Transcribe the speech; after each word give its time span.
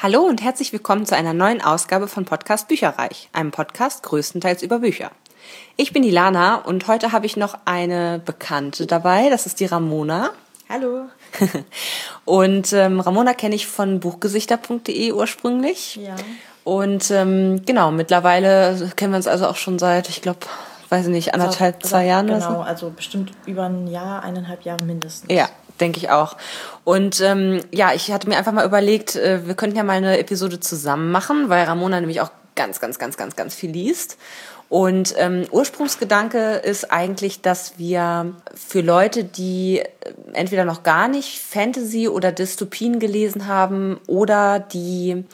Hallo 0.00 0.20
und 0.20 0.40
herzlich 0.44 0.72
willkommen 0.72 1.06
zu 1.06 1.16
einer 1.16 1.34
neuen 1.34 1.60
Ausgabe 1.60 2.06
von 2.06 2.24
Podcast 2.24 2.68
Bücherreich, 2.68 3.28
einem 3.32 3.50
Podcast 3.50 4.04
größtenteils 4.04 4.62
über 4.62 4.78
Bücher. 4.78 5.10
Ich 5.76 5.92
bin 5.92 6.04
die 6.04 6.12
Lana 6.12 6.54
und 6.54 6.86
heute 6.86 7.10
habe 7.10 7.26
ich 7.26 7.36
noch 7.36 7.58
eine 7.64 8.20
Bekannte 8.24 8.86
dabei, 8.86 9.28
das 9.28 9.46
ist 9.46 9.58
die 9.58 9.64
Ramona. 9.66 10.30
Hallo. 10.68 11.06
und 12.24 12.72
ähm, 12.72 13.00
Ramona 13.00 13.34
kenne 13.34 13.56
ich 13.56 13.66
von 13.66 13.98
buchgesichter.de 13.98 15.10
ursprünglich. 15.10 15.96
Ja. 15.96 16.14
Und 16.62 17.10
ähm, 17.10 17.62
genau, 17.66 17.90
mittlerweile 17.90 18.92
kennen 18.94 19.12
wir 19.12 19.16
uns 19.16 19.26
also 19.26 19.48
auch 19.48 19.56
schon 19.56 19.80
seit, 19.80 20.08
ich 20.10 20.22
glaube, 20.22 20.46
weiß 20.90 21.06
ich 21.06 21.12
nicht, 21.12 21.34
anderthalb, 21.34 21.74
also, 21.78 21.88
zwei 21.88 22.06
Jahren 22.06 22.28
genau, 22.28 22.38
so. 22.38 22.46
Genau, 22.46 22.60
also 22.60 22.90
bestimmt 22.90 23.32
über 23.46 23.64
ein 23.64 23.88
Jahr, 23.88 24.22
eineinhalb 24.22 24.62
Jahre 24.62 24.84
mindestens. 24.84 25.32
Ja, 25.32 25.48
denke 25.80 25.98
ich 25.98 26.10
auch. 26.10 26.36
Und 26.84 27.20
ähm, 27.20 27.60
ja, 27.72 27.92
ich 27.94 28.10
hatte 28.12 28.28
mir 28.28 28.36
einfach 28.36 28.52
mal 28.52 28.66
überlegt, 28.66 29.16
äh, 29.16 29.46
wir 29.46 29.54
könnten 29.54 29.76
ja 29.76 29.84
mal 29.84 29.96
eine 29.96 30.18
Episode 30.18 30.60
zusammen 30.60 31.10
machen, 31.10 31.48
weil 31.48 31.64
Ramona 31.64 32.00
nämlich 32.00 32.20
auch 32.20 32.30
ganz, 32.54 32.80
ganz, 32.80 32.98
ganz, 32.98 33.16
ganz, 33.16 33.36
ganz 33.36 33.54
viel 33.54 33.70
liest. 33.70 34.16
Und 34.68 35.14
ähm, 35.16 35.46
Ursprungsgedanke 35.50 36.56
ist 36.56 36.92
eigentlich, 36.92 37.40
dass 37.40 37.78
wir 37.78 38.34
für 38.54 38.82
Leute, 38.82 39.24
die 39.24 39.78
äh, 39.78 39.86
entweder 40.34 40.64
noch 40.64 40.82
gar 40.82 41.08
nicht 41.08 41.38
Fantasy 41.38 42.08
oder 42.08 42.32
Dystopien 42.32 42.98
gelesen 42.98 43.46
haben 43.46 43.98
oder 44.06 44.58
die 44.58 45.24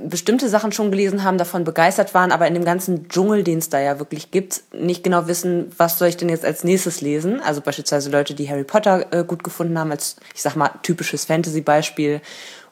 bestimmte 0.00 0.48
Sachen 0.48 0.72
schon 0.72 0.90
gelesen 0.90 1.22
haben, 1.22 1.38
davon 1.38 1.64
begeistert 1.64 2.14
waren, 2.14 2.32
aber 2.32 2.46
in 2.46 2.54
dem 2.54 2.64
ganzen 2.64 3.08
Dschungel, 3.08 3.42
den 3.44 3.58
es 3.58 3.68
da 3.68 3.80
ja 3.80 3.98
wirklich 3.98 4.30
gibt, 4.30 4.62
nicht 4.72 5.04
genau 5.04 5.28
wissen, 5.28 5.70
was 5.76 5.98
soll 5.98 6.08
ich 6.08 6.16
denn 6.16 6.28
jetzt 6.28 6.44
als 6.44 6.64
nächstes 6.64 7.00
lesen. 7.00 7.40
Also 7.40 7.60
beispielsweise 7.60 8.10
Leute, 8.10 8.34
die 8.34 8.48
Harry 8.48 8.64
Potter 8.64 9.06
äh, 9.12 9.24
gut 9.24 9.44
gefunden 9.44 9.78
haben, 9.78 9.90
als, 9.90 10.16
ich 10.34 10.42
sag 10.42 10.56
mal, 10.56 10.70
typisches 10.82 11.26
Fantasy-Beispiel 11.26 12.20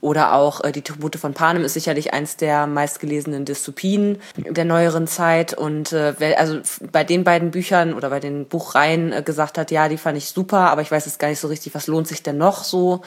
oder 0.04 0.34
auch 0.34 0.62
äh, 0.62 0.70
die 0.70 0.82
Tribute 0.82 1.16
von 1.16 1.32
Panem 1.32 1.64
ist 1.64 1.72
sicherlich 1.72 2.12
eins 2.12 2.36
der 2.36 2.66
meistgelesenen 2.66 3.46
Dystopien 3.46 4.18
der 4.36 4.66
neueren 4.66 5.06
Zeit. 5.06 5.54
Und 5.54 5.92
äh, 5.92 6.14
wer 6.18 6.38
also 6.38 6.60
bei 6.92 7.04
den 7.04 7.24
beiden 7.24 7.50
Büchern 7.50 7.94
oder 7.94 8.10
bei 8.10 8.20
den 8.20 8.44
Buchreihen 8.44 9.12
äh, 9.12 9.22
gesagt 9.22 9.56
hat, 9.56 9.70
ja, 9.70 9.88
die 9.88 9.96
fand 9.96 10.18
ich 10.18 10.28
super, 10.28 10.70
aber 10.70 10.82
ich 10.82 10.90
weiß 10.90 11.06
jetzt 11.06 11.18
gar 11.18 11.28
nicht 11.28 11.40
so 11.40 11.48
richtig, 11.48 11.74
was 11.74 11.86
lohnt 11.86 12.06
sich 12.06 12.22
denn 12.22 12.36
noch 12.36 12.64
so 12.64 13.00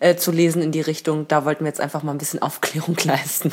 äh, 0.00 0.16
zu 0.16 0.32
lesen 0.32 0.62
in 0.62 0.72
die 0.72 0.80
Richtung. 0.80 1.26
Da 1.28 1.44
wollten 1.44 1.64
wir 1.64 1.68
jetzt 1.68 1.80
einfach 1.80 2.02
mal 2.02 2.12
ein 2.12 2.18
bisschen 2.18 2.42
Aufklärung 2.42 2.96
leisten. 3.04 3.52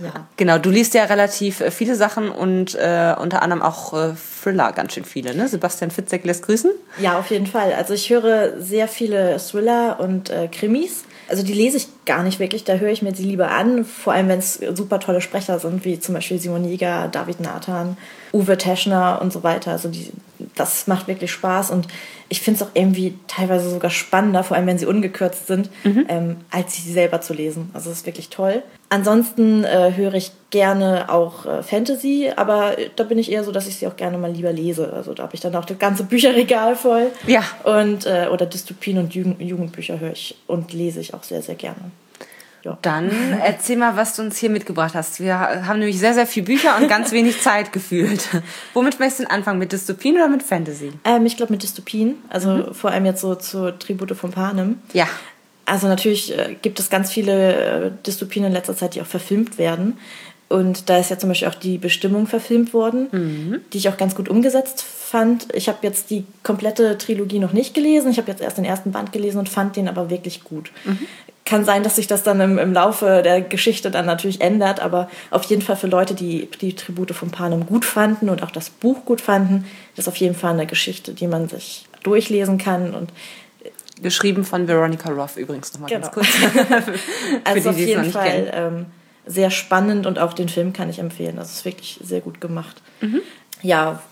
Ja. 0.00 0.26
genau, 0.36 0.58
du 0.58 0.70
liest 0.70 0.94
ja 0.94 1.04
relativ 1.04 1.60
äh, 1.60 1.70
viele 1.70 1.94
Sachen 1.94 2.30
und 2.30 2.74
äh, 2.74 3.14
unter 3.18 3.42
anderem 3.42 3.62
auch 3.62 3.92
äh, 3.94 4.14
Thriller 4.42 4.72
ganz 4.72 4.94
schön 4.94 5.04
viele, 5.04 5.34
ne? 5.34 5.48
Sebastian 5.48 5.90
Fitzek 5.90 6.24
lässt 6.24 6.44
grüßen. 6.46 6.70
Ja, 6.98 7.18
auf 7.18 7.30
jeden 7.30 7.46
Fall. 7.46 7.72
Also 7.72 7.94
ich 7.94 8.10
höre 8.10 8.60
sehr 8.60 8.88
viele 8.88 9.38
Thriller 9.38 10.00
und 10.00 10.30
äh, 10.30 10.48
Krimis 10.48 11.04
also 11.32 11.42
die 11.42 11.54
lese 11.54 11.78
ich 11.78 11.88
gar 12.04 12.22
nicht 12.22 12.40
wirklich, 12.40 12.64
da 12.64 12.74
höre 12.74 12.90
ich 12.90 13.00
mir 13.00 13.14
sie 13.14 13.24
lieber 13.24 13.50
an, 13.50 13.86
vor 13.86 14.12
allem 14.12 14.28
wenn 14.28 14.38
es 14.38 14.60
super 14.74 15.00
tolle 15.00 15.22
Sprecher 15.22 15.58
sind, 15.58 15.82
wie 15.84 15.98
zum 15.98 16.14
Beispiel 16.14 16.38
Simon 16.38 16.64
Jäger, 16.64 17.08
David 17.08 17.40
Nathan, 17.40 17.96
Uwe 18.34 18.58
Teschner 18.58 19.18
und 19.22 19.32
so 19.32 19.42
weiter. 19.42 19.72
Also 19.72 19.88
die, 19.88 20.10
das 20.54 20.86
macht 20.86 21.08
wirklich 21.08 21.30
Spaß 21.30 21.70
und 21.70 21.88
ich 22.28 22.40
finde 22.40 22.62
es 22.62 22.66
auch 22.66 22.70
irgendwie 22.74 23.14
teilweise 23.26 23.68
sogar 23.68 23.90
spannender, 23.90 24.42
vor 24.42 24.56
allem 24.56 24.66
wenn 24.66 24.78
sie 24.78 24.86
ungekürzt 24.86 25.46
sind, 25.46 25.68
mhm. 25.84 26.06
ähm, 26.08 26.36
als 26.50 26.74
sie 26.74 26.90
selber 26.90 27.20
zu 27.20 27.34
lesen. 27.34 27.70
Also 27.74 27.90
das 27.90 27.98
ist 27.98 28.06
wirklich 28.06 28.30
toll. 28.30 28.62
Ansonsten 28.88 29.64
äh, 29.64 29.92
höre 29.94 30.14
ich 30.14 30.32
gerne 30.50 31.10
auch 31.10 31.44
äh, 31.46 31.62
Fantasy, 31.62 32.30
aber 32.34 32.76
da 32.96 33.04
bin 33.04 33.18
ich 33.18 33.30
eher 33.30 33.44
so, 33.44 33.52
dass 33.52 33.66
ich 33.66 33.76
sie 33.76 33.86
auch 33.86 33.96
gerne 33.96 34.18
mal 34.18 34.30
lieber 34.30 34.52
lese. 34.52 34.92
Also 34.92 35.12
da 35.14 35.24
habe 35.24 35.34
ich 35.34 35.40
dann 35.40 35.54
auch 35.56 35.64
das 35.64 35.78
ganze 35.78 36.04
Bücherregal 36.04 36.76
voll. 36.76 37.08
Ja. 37.26 37.42
Und, 37.64 38.06
äh, 38.06 38.28
oder 38.32 38.46
Dystopien 38.46 38.98
und 38.98 39.14
Jugend 39.14 39.40
Jugendbücher 39.40 40.00
höre 40.00 40.12
ich 40.12 40.34
und 40.46 40.72
lese 40.72 41.00
ich 41.00 41.14
auch 41.14 41.22
sehr, 41.22 41.42
sehr 41.42 41.54
gerne. 41.54 41.90
Ja. 42.64 42.78
Dann 42.82 43.10
erzähl 43.42 43.76
mal, 43.76 43.96
was 43.96 44.14
du 44.14 44.22
uns 44.22 44.38
hier 44.38 44.50
mitgebracht 44.50 44.94
hast. 44.94 45.20
Wir 45.20 45.38
haben 45.38 45.80
nämlich 45.80 45.98
sehr, 45.98 46.14
sehr 46.14 46.26
viele 46.26 46.46
Bücher 46.46 46.76
und 46.76 46.88
ganz 46.88 47.10
wenig 47.10 47.40
Zeit 47.42 47.72
gefühlt. 47.72 48.28
Womit 48.72 49.00
möchtest 49.00 49.20
du 49.20 49.30
anfangen? 49.30 49.58
Mit 49.58 49.72
Dystopien 49.72 50.14
oder 50.16 50.28
mit 50.28 50.42
Fantasy? 50.42 50.92
Ähm, 51.04 51.26
ich 51.26 51.36
glaube 51.36 51.52
mit 51.52 51.62
Dystopien. 51.62 52.16
Also 52.28 52.50
mhm. 52.50 52.74
vor 52.74 52.90
allem 52.90 53.04
jetzt 53.04 53.20
so 53.20 53.34
zur 53.34 53.78
Tribute 53.78 54.16
von 54.16 54.30
Panem. 54.30 54.78
Ja. 54.92 55.08
Also 55.64 55.88
natürlich 55.88 56.36
äh, 56.36 56.56
gibt 56.60 56.78
es 56.78 56.88
ganz 56.88 57.10
viele 57.10 57.54
äh, 57.54 57.90
Dystopien 58.06 58.44
in 58.44 58.52
letzter 58.52 58.76
Zeit, 58.76 58.94
die 58.94 59.02
auch 59.02 59.06
verfilmt 59.06 59.58
werden. 59.58 59.98
Und 60.48 60.90
da 60.90 60.98
ist 60.98 61.10
ja 61.10 61.18
zum 61.18 61.30
Beispiel 61.30 61.48
auch 61.48 61.54
die 61.54 61.78
Bestimmung 61.78 62.26
verfilmt 62.26 62.74
worden, 62.74 63.08
mhm. 63.10 63.60
die 63.72 63.78
ich 63.78 63.88
auch 63.88 63.96
ganz 63.96 64.14
gut 64.14 64.28
umgesetzt 64.28 64.82
fand. 64.82 65.46
Ich 65.54 65.68
habe 65.68 65.78
jetzt 65.82 66.10
die 66.10 66.24
komplette 66.42 66.98
Trilogie 66.98 67.38
noch 67.38 67.54
nicht 67.54 67.74
gelesen. 67.74 68.10
Ich 68.10 68.18
habe 68.18 68.30
jetzt 68.30 68.42
erst 68.42 68.58
den 68.58 68.66
ersten 68.66 68.92
Band 68.92 69.12
gelesen 69.12 69.38
und 69.38 69.48
fand 69.48 69.76
den 69.76 69.88
aber 69.88 70.10
wirklich 70.10 70.44
gut. 70.44 70.70
Mhm 70.84 71.06
kann 71.44 71.64
sein, 71.64 71.82
dass 71.82 71.96
sich 71.96 72.06
das 72.06 72.22
dann 72.22 72.40
im, 72.40 72.58
im 72.58 72.72
Laufe 72.72 73.22
der 73.22 73.40
Geschichte 73.40 73.90
dann 73.90 74.06
natürlich 74.06 74.40
ändert, 74.40 74.80
aber 74.80 75.08
auf 75.30 75.44
jeden 75.44 75.62
Fall 75.62 75.76
für 75.76 75.88
Leute, 75.88 76.14
die 76.14 76.48
die 76.60 76.74
Tribute 76.74 77.12
von 77.12 77.30
Panem 77.30 77.66
gut 77.66 77.84
fanden 77.84 78.28
und 78.28 78.42
auch 78.42 78.50
das 78.50 78.70
Buch 78.70 79.04
gut 79.04 79.20
fanden, 79.20 79.64
ist 79.96 80.08
auf 80.08 80.16
jeden 80.16 80.36
Fall 80.36 80.52
eine 80.52 80.66
Geschichte, 80.66 81.14
die 81.14 81.26
man 81.26 81.48
sich 81.48 81.86
durchlesen 82.02 82.58
kann 82.58 82.94
und 82.94 83.12
Geschrieben 84.02 84.44
von 84.44 84.66
Veronica 84.66 85.10
Roth 85.10 85.36
übrigens 85.36 85.72
nochmal 85.74 85.88
genau. 85.88 86.10
ganz 86.10 86.12
kurz. 86.12 86.28
also 87.44 87.60
die, 87.60 87.68
auf 87.68 87.78
jeden 87.78 88.10
Fall 88.10 88.50
ähm, 88.52 88.86
sehr 89.26 89.50
spannend 89.50 90.06
und 90.06 90.18
auch 90.18 90.32
den 90.32 90.48
Film 90.48 90.72
kann 90.72 90.90
ich 90.90 90.98
empfehlen. 90.98 91.36
Das 91.36 91.52
ist 91.52 91.64
wirklich 91.64 92.00
sehr 92.02 92.20
gut 92.20 92.40
gemacht. 92.40 92.82
Mhm. 93.00 93.20
Ja, 93.62 94.02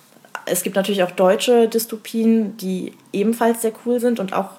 es 0.46 0.62
gibt 0.62 0.76
natürlich 0.76 1.02
auch 1.02 1.10
deutsche 1.10 1.68
Dystopien, 1.68 2.56
die 2.56 2.92
ebenfalls 3.12 3.62
sehr 3.62 3.72
cool 3.84 3.98
sind 3.98 4.20
und 4.20 4.32
auch 4.32 4.50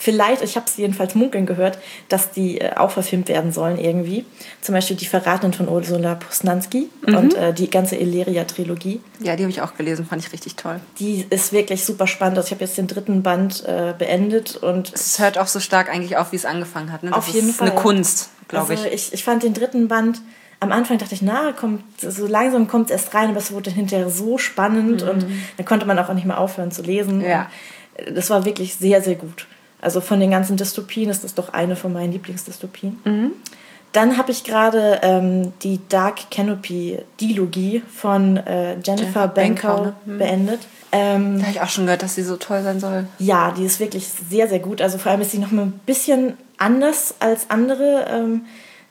vielleicht, 0.00 0.42
ich 0.42 0.56
habe 0.56 0.66
es 0.66 0.76
jedenfalls 0.76 1.14
munkeln 1.14 1.46
gehört, 1.46 1.78
dass 2.08 2.30
die 2.30 2.60
äh, 2.60 2.74
auch 2.74 2.90
verfilmt 2.90 3.28
werden 3.28 3.52
sollen 3.52 3.78
irgendwie. 3.78 4.24
Zum 4.62 4.74
Beispiel 4.74 4.96
die 4.96 5.06
Verratenen 5.06 5.52
von 5.52 5.68
Ursula 5.68 6.14
Posnanski 6.14 6.88
mhm. 7.06 7.14
und 7.14 7.34
äh, 7.34 7.52
die 7.52 7.70
ganze 7.70 7.96
Illyria-Trilogie. 7.96 9.00
Ja, 9.20 9.36
die 9.36 9.44
habe 9.44 9.50
ich 9.50 9.60
auch 9.60 9.76
gelesen, 9.76 10.06
fand 10.06 10.24
ich 10.24 10.32
richtig 10.32 10.56
toll. 10.56 10.80
Die 10.98 11.26
ist 11.28 11.52
wirklich 11.52 11.84
super 11.84 12.06
spannend. 12.06 12.38
Also 12.38 12.48
ich 12.48 12.52
habe 12.52 12.64
jetzt 12.64 12.78
den 12.78 12.86
dritten 12.86 13.22
Band 13.22 13.62
äh, 13.66 13.94
beendet 13.96 14.56
und... 14.56 14.92
Es 14.94 15.18
hört 15.18 15.36
auch 15.36 15.46
so 15.46 15.60
stark 15.60 15.90
eigentlich 15.90 16.16
auf, 16.16 16.32
wie 16.32 16.36
es 16.36 16.46
angefangen 16.46 16.90
hat. 16.90 17.02
Ne? 17.02 17.10
Das 17.10 17.18
auf 17.18 17.28
jeden 17.28 17.52
Fall. 17.52 17.70
eine 17.70 17.78
Kunst, 17.78 18.30
glaube 18.48 18.72
also 18.72 18.86
ich. 18.86 18.94
ich. 18.94 19.12
Ich 19.12 19.22
fand 19.22 19.42
den 19.42 19.52
dritten 19.52 19.86
Band 19.86 20.22
am 20.62 20.72
Anfang 20.72 20.98
dachte 20.98 21.14
ich, 21.14 21.22
na, 21.22 21.52
kommt, 21.52 21.82
so 21.98 22.26
langsam 22.26 22.68
kommt 22.68 22.90
es 22.90 22.92
erst 22.92 23.14
rein, 23.14 23.30
aber 23.30 23.38
es 23.38 23.50
wurde 23.50 23.70
hinterher 23.70 24.10
so 24.10 24.36
spannend 24.36 25.02
mhm. 25.02 25.08
und 25.08 25.26
dann 25.56 25.64
konnte 25.64 25.86
man 25.86 25.98
auch 25.98 26.12
nicht 26.12 26.26
mehr 26.26 26.38
aufhören 26.38 26.70
zu 26.70 26.82
lesen. 26.82 27.22
Ja. 27.22 27.50
das 28.12 28.28
war 28.28 28.44
wirklich 28.44 28.74
sehr, 28.74 29.00
sehr 29.00 29.14
gut. 29.14 29.46
Also 29.80 30.00
von 30.00 30.20
den 30.20 30.30
ganzen 30.30 30.56
Dystopien 30.56 31.10
ist 31.10 31.24
das 31.24 31.34
doch 31.34 31.52
eine 31.52 31.76
von 31.76 31.92
meinen 31.92 32.12
Lieblingsdystopien. 32.12 32.98
Mhm. 33.04 33.32
Dann 33.92 34.16
habe 34.16 34.30
ich 34.30 34.44
gerade 34.44 35.00
ähm, 35.02 35.52
die 35.62 35.80
Dark 35.88 36.30
Canopy 36.30 36.98
Dilogie 37.20 37.82
von 37.92 38.36
äh, 38.36 38.78
Jennifer 38.80 39.26
Bankow 39.26 39.86
ne? 39.86 39.94
mhm. 40.04 40.18
beendet. 40.18 40.60
Ähm, 40.92 41.38
da 41.38 41.46
habe 41.46 41.52
ich 41.52 41.60
auch 41.60 41.68
schon 41.68 41.86
gehört, 41.86 42.02
dass 42.02 42.14
sie 42.14 42.22
so 42.22 42.36
toll 42.36 42.62
sein 42.62 42.78
soll. 42.78 43.06
Ja, 43.18 43.52
die 43.56 43.64
ist 43.64 43.80
wirklich 43.80 44.08
sehr, 44.08 44.48
sehr 44.48 44.60
gut. 44.60 44.80
Also 44.80 44.98
vor 44.98 45.10
allem 45.10 45.20
ist 45.20 45.32
sie 45.32 45.38
noch 45.38 45.50
mal 45.50 45.62
ein 45.62 45.80
bisschen 45.86 46.34
anders 46.58 47.14
als 47.18 47.50
andere 47.50 48.06
ähm, 48.10 48.42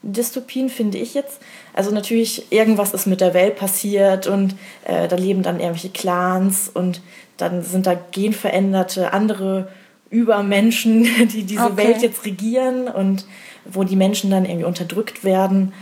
Dystopien, 0.01 0.69
finde 0.69 0.97
ich 0.97 1.13
jetzt. 1.13 1.39
Also 1.73 1.91
natürlich, 1.91 2.51
irgendwas 2.51 2.93
ist 2.93 3.05
mit 3.05 3.21
der 3.21 3.33
Welt 3.33 3.57
passiert 3.57 4.27
und 4.27 4.55
äh, 4.85 5.07
da 5.07 5.15
leben 5.15 5.43
dann 5.43 5.59
irgendwelche 5.59 5.89
Clans 5.89 6.69
und 6.73 7.01
dann 7.37 7.63
sind 7.63 7.85
da 7.85 7.95
genveränderte 8.11 9.13
andere 9.13 9.69
Übermenschen, 10.09 11.03
die 11.33 11.43
diese 11.43 11.65
okay. 11.65 11.77
Welt 11.77 12.01
jetzt 12.01 12.25
regieren 12.25 12.87
und 12.87 13.25
wo 13.65 13.83
die 13.83 13.95
Menschen 13.95 14.31
dann 14.31 14.45
irgendwie 14.45 14.65
unterdrückt 14.65 15.23
werden 15.23 15.73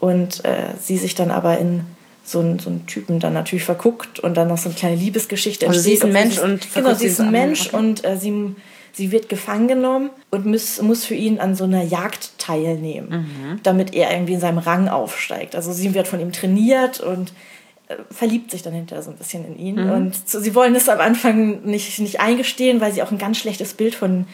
und 0.00 0.44
äh, 0.44 0.74
sie 0.80 0.96
sich 0.96 1.14
dann 1.14 1.30
aber 1.30 1.58
in 1.58 1.82
so 2.24 2.40
einen, 2.40 2.58
so 2.58 2.70
einen 2.70 2.86
Typen 2.86 3.20
dann 3.20 3.32
natürlich 3.32 3.64
verguckt 3.64 4.20
und 4.20 4.36
dann 4.36 4.48
noch 4.48 4.58
so 4.58 4.68
eine 4.68 4.76
kleine 4.76 4.96
Liebesgeschichte 4.96 5.66
also 5.66 5.78
entsteht. 5.78 6.02
Also 6.02 6.06
sie 6.06 6.12
ist 6.12 6.16
ein 6.16 6.28
Mensch 6.28 6.52
und 6.52 6.74
genau, 6.74 6.94
sie 6.94 7.06
ist 7.06 7.20
ein 7.20 7.30
Mensch 7.30 7.68
okay. 7.68 7.76
und 7.76 8.04
äh, 8.04 8.16
sie, 8.16 8.54
sie 8.92 9.12
wird 9.12 9.28
gefangen 9.28 9.68
genommen 9.68 10.10
und 10.30 10.44
muss, 10.44 10.80
muss 10.82 11.04
für 11.04 11.14
ihn 11.14 11.38
an 11.38 11.54
so 11.54 11.64
einer 11.64 11.82
Jagd 11.82 12.38
teilnehmen, 12.38 13.08
mhm. 13.08 13.60
damit 13.62 13.94
er 13.94 14.12
irgendwie 14.12 14.34
in 14.34 14.40
seinem 14.40 14.58
Rang 14.58 14.88
aufsteigt. 14.88 15.56
Also 15.56 15.72
sie 15.72 15.94
wird 15.94 16.06
von 16.06 16.20
ihm 16.20 16.32
trainiert 16.32 17.00
und 17.00 17.32
verliebt 18.10 18.50
sich 18.50 18.62
dann 18.62 18.74
hinterher 18.74 19.02
so 19.02 19.10
ein 19.10 19.16
bisschen 19.16 19.44
in 19.46 19.58
ihn. 19.58 19.84
Mhm. 19.84 19.90
Und 19.90 20.28
so, 20.28 20.40
sie 20.40 20.54
wollen 20.54 20.74
es 20.74 20.88
am 20.88 21.00
Anfang 21.00 21.62
nicht, 21.62 21.98
nicht 22.00 22.20
eingestehen, 22.20 22.80
weil 22.80 22.92
sie 22.92 23.02
auch 23.02 23.10
ein 23.10 23.18
ganz 23.18 23.38
schlechtes 23.38 23.74
Bild 23.74 23.94
von, 23.94 24.26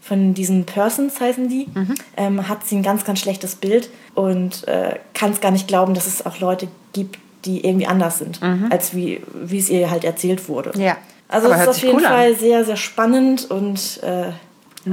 von 0.00 0.34
diesen 0.34 0.64
Persons, 0.64 1.20
heißen 1.20 1.48
die, 1.48 1.66
mhm. 1.74 1.94
ähm, 2.16 2.48
hat 2.48 2.66
sie 2.66 2.76
ein 2.76 2.82
ganz, 2.82 3.04
ganz 3.04 3.20
schlechtes 3.20 3.54
Bild 3.54 3.90
und 4.14 4.66
äh, 4.66 4.98
kann 5.14 5.32
es 5.32 5.40
gar 5.40 5.50
nicht 5.50 5.68
glauben, 5.68 5.94
dass 5.94 6.06
es 6.06 6.24
auch 6.24 6.40
Leute 6.40 6.68
gibt, 6.92 7.18
die 7.44 7.64
irgendwie 7.66 7.86
anders 7.86 8.18
sind, 8.18 8.40
mhm. 8.40 8.68
als 8.70 8.94
wie, 8.94 9.20
wie 9.34 9.58
es 9.58 9.68
ihr 9.68 9.90
halt 9.90 10.04
erzählt 10.04 10.48
wurde. 10.48 10.72
Ja. 10.78 10.96
Also 11.28 11.50
es 11.50 11.62
ist 11.62 11.68
auf 11.68 11.78
jeden 11.78 11.96
cool 11.96 12.02
Fall 12.02 12.32
an. 12.32 12.38
sehr, 12.38 12.64
sehr 12.64 12.76
spannend 12.76 13.50
und 13.50 14.00
äh, 14.02 14.32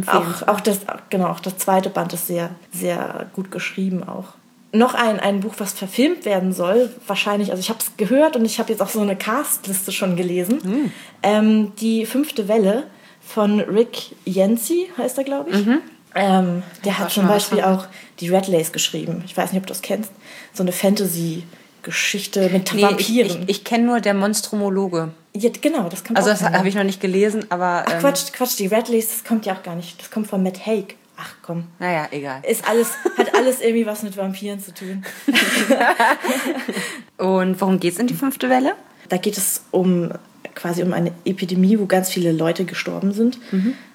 auch, 0.08 0.48
auch, 0.48 0.60
das, 0.60 0.80
genau, 1.10 1.28
auch 1.28 1.42
das 1.42 1.58
zweite 1.58 1.90
Band 1.90 2.14
ist 2.14 2.28
sehr, 2.28 2.52
sehr 2.72 3.30
gut 3.34 3.52
geschrieben 3.52 4.08
auch 4.08 4.39
noch 4.72 4.94
ein, 4.94 5.20
ein 5.20 5.40
Buch, 5.40 5.56
was 5.58 5.74
verfilmt 5.74 6.26
werden 6.26 6.54
soll, 6.54 6.94
wahrscheinlich, 7.08 7.50
also 7.52 7.60
ich 7.60 7.70
habe 7.70 7.80
es 7.80 7.98
gehört 7.98 8.36
und 8.36 8.46
ich 8.46 8.60
habe 8.60 8.72
jetzt 8.72 8.82
auch 8.82 8.90
so 8.90 9.02
eine 9.02 9.16
Castliste 9.16 9.92
schon 9.92 10.16
gelesen. 10.16 10.60
Mhm. 10.64 10.92
Ähm, 11.24 11.72
die 11.80 12.06
fünfte 12.06 12.48
Welle 12.48 12.84
von 13.22 13.60
Rick 13.60 14.16
Yancey 14.26 14.90
heißt 14.98 15.18
er, 15.18 15.24
glaube 15.24 15.50
ich. 15.52 15.66
Mhm. 15.66 15.80
Ähm, 16.16 16.64
der 16.86 16.98
hat 16.98 17.12
zum 17.12 17.28
Beispiel 17.28 17.62
auch 17.62 17.86
die 18.20 18.30
Red 18.30 18.48
Lace 18.48 18.72
geschrieben. 18.72 19.24
Ich 19.26 19.38
weiß 19.38 19.52
nicht, 19.52 19.62
ob 19.62 19.68
du 19.68 19.74
das 19.74 19.82
kennst. 19.82 20.12
So 20.54 20.64
eine 20.64 20.72
Fantasy-Geschichte 20.72 22.50
mit 22.50 22.74
Nee, 22.74 22.82
ich, 22.82 22.86
Vampiren. 22.88 23.44
ich, 23.44 23.50
ich 23.50 23.64
kenne 23.64 23.86
nur 23.86 24.00
der 24.02 24.14
Monstromologe. 24.14 25.10
ja, 25.36 25.50
genau, 25.62 25.88
das 25.90 26.04
kommt 26.04 26.18
Also 26.18 26.32
auch 26.32 26.38
das 26.38 26.44
habe 26.44 26.68
ich 26.68 26.76
noch 26.76 26.84
nicht 26.84 27.00
gelesen, 27.02 27.46
aber 27.50 27.86
Ach 27.88 27.94
ähm, 27.94 28.00
Quatsch, 28.00 28.32
Quatsch, 28.34 28.58
die 28.58 28.68
Red 28.68 28.90
Lace, 28.90 29.10
das 29.10 29.24
kommt 29.24 29.46
ja 29.46 29.54
auch 29.54 29.64
gar 29.64 29.76
nicht. 29.76 30.00
Das 30.02 30.10
kommt 30.12 30.28
von 30.28 30.42
Matt 30.44 30.66
Haig. 30.66 30.96
Ach 31.22 31.36
komm. 31.42 31.66
naja, 31.80 32.08
egal. 32.12 32.42
Ist 32.48 32.68
alles, 32.68 32.94
hat 33.18 33.36
alles 33.36 33.60
irgendwie 33.60 33.86
was 33.86 34.04
mit 34.04 34.16
Vampiren 34.16 34.60
zu 34.60 34.74
tun. 34.74 35.04
Und 37.18 37.60
worum 37.60 37.80
geht's 37.80 38.00
in 38.00 38.08
die 38.08 38.14
fünfte 38.14 38.50
Welle? 38.50 38.74
Da 39.10 39.18
geht 39.18 39.38
es 39.38 39.64
um 39.72 40.14
quasi 40.56 40.82
um 40.82 40.94
eine 40.94 41.12
Epidemie, 41.26 41.78
wo 41.80 41.86
ganz 41.86 42.10
viele 42.10 42.32
Leute 42.32 42.64
gestorben 42.66 43.12
sind. 43.12 43.38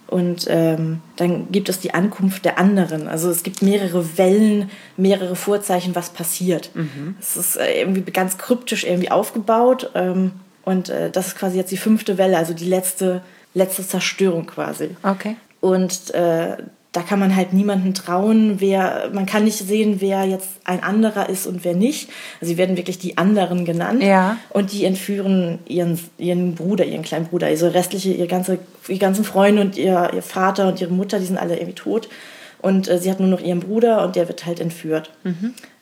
Und 0.07 0.47
ähm, 0.49 1.01
dann 1.17 1.51
gibt 1.51 1.69
es 1.69 1.81
die 1.81 1.95
Ankunft 1.95 2.45
der 2.45 2.59
anderen. 2.59 3.09
Also 3.09 3.31
es 3.31 3.43
gibt 3.43 3.63
mehrere 3.63 4.19
Wellen, 4.19 4.71
mehrere 4.97 5.35
Vorzeichen, 5.35 5.95
was 5.95 6.11
passiert. 6.11 6.71
Es 7.21 7.37
ist 7.37 7.57
äh, 7.57 7.81
irgendwie 7.81 8.03
ganz 8.13 8.37
kryptisch 8.39 8.85
irgendwie 8.85 9.11
aufgebaut. 9.11 9.91
Ähm, 9.95 10.33
und 10.65 10.89
äh, 10.89 11.11
das 11.11 11.29
ist 11.29 11.39
quasi 11.39 11.57
jetzt 11.57 11.73
die 11.73 11.77
fünfte 11.77 12.19
Welle, 12.19 12.37
also 12.37 12.55
die 12.55 12.67
letzte, 12.67 13.23
letzte 13.55 13.87
Zerstörung 13.87 14.47
quasi. 14.47 14.91
Okay. 15.03 15.37
Und 15.61 16.13
äh, 16.15 16.59
da 16.95 17.03
kann 17.03 17.19
man 17.19 17.35
halt 17.35 17.53
niemanden 17.53 17.93
trauen, 17.93 18.61
wer, 18.61 19.11
man 19.13 19.27
kann 19.27 19.43
nicht 19.43 19.59
sehen, 19.59 19.97
wer 19.99 20.25
jetzt 20.27 20.61
ein 20.63 20.81
anderer 20.81 21.29
ist 21.29 21.45
und 21.45 21.65
wer 21.65 21.75
nicht. 21.75 22.09
Also 22.41 22.53
sie 22.53 22.57
werden 22.57 22.77
wirklich 22.77 22.99
die 22.99 23.19
anderen 23.19 23.65
genannt. 23.65 24.01
Ja. 24.01 24.37
Und 24.51 24.71
die 24.71 24.85
entführen 24.85 25.59
ihren, 25.67 25.99
ihren 26.19 26.55
Bruder, 26.55 26.85
ihren 26.85 27.03
kleinen 27.03 27.27
Bruder. 27.27 27.49
Also 27.49 27.67
restliche, 27.67 28.13
ihre, 28.13 28.29
ganze, 28.29 28.61
ihre 28.87 29.01
ganzen 29.01 29.25
Freunde 29.25 29.61
und 29.61 29.77
ihr, 29.77 30.13
ihr 30.15 30.23
Vater 30.23 30.69
und 30.69 30.81
ihre 30.81 30.93
Mutter, 30.93 31.19
die 31.19 31.27
sind 31.27 31.37
alle 31.37 31.57
irgendwie 31.57 31.75
tot. 31.75 32.09
Und 32.63 32.87
äh, 32.87 32.99
sie 32.99 33.11
hat 33.11 33.19
nur 33.19 33.29
noch 33.29 33.41
ihren 33.41 33.59
Bruder 33.59 34.05
und 34.05 34.15
der 34.15 34.29
wird 34.29 34.47
halt 34.47 34.61
entführt. 34.61 35.11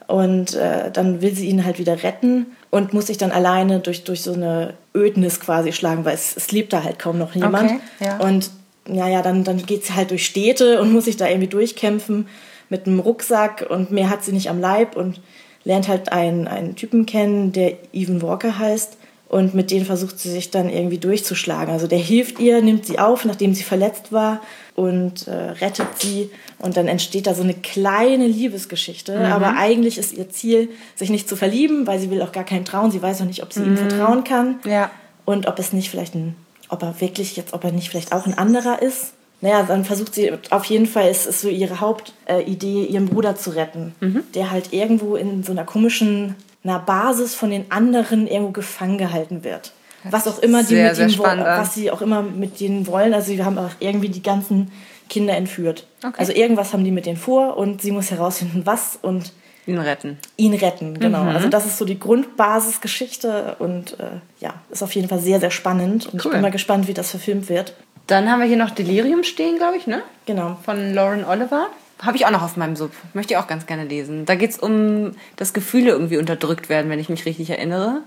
Und 0.06 0.54
äh, 0.54 0.90
dann 0.90 1.20
will 1.20 1.34
sie 1.34 1.46
ihn 1.46 1.66
halt 1.66 1.78
wieder 1.78 2.02
retten 2.02 2.46
und 2.70 2.94
muss 2.94 3.08
sich 3.08 3.18
dann 3.18 3.32
alleine 3.32 3.80
durch, 3.80 4.04
durch 4.04 4.22
so 4.22 4.32
eine 4.32 4.72
Ödnis 4.94 5.40
quasi 5.40 5.74
schlagen, 5.74 6.06
weil 6.06 6.14
es, 6.14 6.34
es 6.38 6.52
lebt 6.52 6.72
da 6.72 6.84
halt 6.84 6.98
kaum 6.98 7.18
noch 7.18 7.34
jemand. 7.34 7.70
Okay, 7.70 7.80
ja. 8.00 8.16
Und 8.18 8.50
ja, 8.88 9.08
ja, 9.08 9.22
dann, 9.22 9.44
dann 9.44 9.64
geht 9.64 9.84
sie 9.84 9.94
halt 9.94 10.10
durch 10.10 10.26
Städte 10.26 10.80
und 10.80 10.92
muss 10.92 11.04
sich 11.04 11.16
da 11.16 11.28
irgendwie 11.28 11.48
durchkämpfen 11.48 12.26
mit 12.68 12.86
einem 12.86 13.00
Rucksack 13.00 13.66
und 13.68 13.90
mehr 13.90 14.10
hat 14.10 14.24
sie 14.24 14.32
nicht 14.32 14.48
am 14.48 14.60
Leib 14.60 14.96
und 14.96 15.20
lernt 15.64 15.88
halt 15.88 16.10
einen, 16.12 16.48
einen 16.48 16.74
Typen 16.74 17.06
kennen, 17.06 17.52
der 17.52 17.76
Ethan 17.92 18.22
Walker 18.22 18.58
heißt. 18.58 18.96
Und 19.28 19.54
mit 19.54 19.70
dem 19.70 19.86
versucht 19.86 20.18
sie 20.18 20.30
sich 20.30 20.50
dann 20.50 20.68
irgendwie 20.68 20.98
durchzuschlagen. 20.98 21.72
Also 21.72 21.86
der 21.86 21.98
hilft 21.98 22.38
ihr, 22.38 22.60
nimmt 22.60 22.84
sie 22.84 22.98
auf, 22.98 23.24
nachdem 23.24 23.54
sie 23.54 23.62
verletzt 23.62 24.12
war 24.12 24.42
und 24.74 25.26
äh, 25.26 25.32
rettet 25.32 25.86
sie. 25.98 26.28
Und 26.58 26.76
dann 26.76 26.86
entsteht 26.86 27.26
da 27.26 27.32
so 27.32 27.42
eine 27.42 27.54
kleine 27.54 28.26
Liebesgeschichte. 28.26 29.18
Aber 29.28 29.56
eigentlich 29.56 29.96
ist 29.96 30.12
ihr 30.12 30.28
Ziel, 30.28 30.68
sich 30.96 31.08
nicht 31.08 31.30
zu 31.30 31.36
verlieben, 31.36 31.86
weil 31.86 31.98
sie 31.98 32.10
will 32.10 32.20
auch 32.20 32.32
gar 32.32 32.44
keinen 32.44 32.66
trauen. 32.66 32.90
Sie 32.90 33.00
weiß 33.00 33.22
auch 33.22 33.26
nicht, 33.26 33.42
ob 33.42 33.54
sie 33.54 33.62
ihm 33.62 33.78
vertrauen 33.78 34.22
kann. 34.22 34.56
Ja. 34.66 34.90
Und 35.24 35.46
ob 35.46 35.58
es 35.58 35.72
nicht 35.72 35.88
vielleicht 35.88 36.14
ein, 36.14 36.36
ob 36.72 36.82
er 36.82 37.00
wirklich 37.00 37.36
jetzt, 37.36 37.52
ob 37.52 37.64
er 37.64 37.72
nicht 37.72 37.90
vielleicht 37.90 38.12
auch 38.12 38.26
ein 38.26 38.36
anderer 38.36 38.82
ist. 38.82 39.12
Naja, 39.40 39.64
dann 39.64 39.84
versucht 39.84 40.14
sie, 40.14 40.32
auf 40.50 40.64
jeden 40.66 40.86
Fall 40.86 41.10
ist 41.10 41.26
es 41.26 41.40
so 41.40 41.48
ihre 41.48 41.80
Hauptidee, 41.80 42.84
ihren 42.84 43.06
Bruder 43.06 43.34
zu 43.36 43.50
retten, 43.50 43.94
der 44.34 44.52
halt 44.52 44.72
irgendwo 44.72 45.16
in 45.16 45.42
so 45.42 45.50
einer 45.50 45.64
komischen, 45.64 46.36
einer 46.62 46.78
Basis 46.78 47.34
von 47.34 47.50
den 47.50 47.70
anderen 47.70 48.28
irgendwo 48.28 48.52
gefangen 48.52 48.98
gehalten 48.98 49.42
wird. 49.42 49.72
Was 50.04 50.28
auch 50.28 50.38
immer 50.38 50.62
die 50.62 50.74
sehr, 50.74 50.96
mit 50.96 51.12
spannend 51.12 51.44
wollen, 51.44 51.58
was 51.58 51.74
sie 51.74 51.90
auch 51.90 52.02
immer 52.02 52.22
mit 52.22 52.60
denen 52.60 52.86
wollen. 52.86 53.14
Also 53.14 53.32
wir 53.32 53.44
haben 53.44 53.58
auch 53.58 53.70
irgendwie 53.80 54.08
die 54.08 54.22
ganzen 54.22 54.70
Kinder 55.08 55.36
entführt. 55.36 55.86
Okay. 56.04 56.14
Also 56.16 56.32
irgendwas 56.32 56.72
haben 56.72 56.84
die 56.84 56.90
mit 56.90 57.06
denen 57.06 57.16
vor 57.16 57.56
und 57.56 57.82
sie 57.82 57.90
muss 57.90 58.10
herausfinden, 58.10 58.62
was 58.64 58.98
und 59.00 59.32
Ihn 59.66 59.78
retten. 59.78 60.18
ihn 60.36 60.54
retten, 60.54 60.98
genau. 60.98 61.22
Mhm. 61.24 61.28
Also 61.30 61.48
das 61.48 61.66
ist 61.66 61.78
so 61.78 61.84
die 61.84 61.98
Grundbasisgeschichte 61.98 63.56
und 63.58 63.98
äh, 64.00 64.04
ja, 64.40 64.54
ist 64.70 64.82
auf 64.82 64.92
jeden 64.94 65.08
Fall 65.08 65.20
sehr, 65.20 65.40
sehr 65.40 65.50
spannend. 65.50 66.06
Und 66.06 66.18
ich 66.18 66.24
Cool. 66.24 66.32
bin 66.32 66.40
mal 66.40 66.50
gespannt, 66.50 66.88
wie 66.88 66.94
das 66.94 67.10
verfilmt 67.10 67.48
wird. 67.48 67.74
Dann 68.06 68.30
haben 68.30 68.40
wir 68.40 68.46
hier 68.46 68.56
noch 68.56 68.70
Delirium 68.70 69.22
stehen, 69.22 69.58
glaube 69.58 69.76
ich, 69.76 69.86
ne? 69.86 70.02
Genau. 70.26 70.58
Von 70.64 70.92
Lauren 70.94 71.24
Oliver. 71.24 71.68
Habe 72.00 72.16
ich 72.16 72.26
auch 72.26 72.30
noch 72.32 72.42
auf 72.42 72.56
meinem 72.56 72.74
Sub. 72.74 72.90
Möchte 73.14 73.34
ich 73.34 73.38
auch 73.38 73.46
ganz 73.46 73.66
gerne 73.66 73.84
lesen. 73.84 74.24
Da 74.26 74.34
geht 74.34 74.50
es 74.50 74.58
um, 74.58 75.12
dass 75.36 75.52
Gefühle 75.52 75.90
irgendwie 75.92 76.18
unterdrückt 76.18 76.68
werden, 76.68 76.90
wenn 76.90 76.98
ich 76.98 77.08
mich 77.08 77.24
richtig 77.26 77.48
erinnere. 77.50 78.02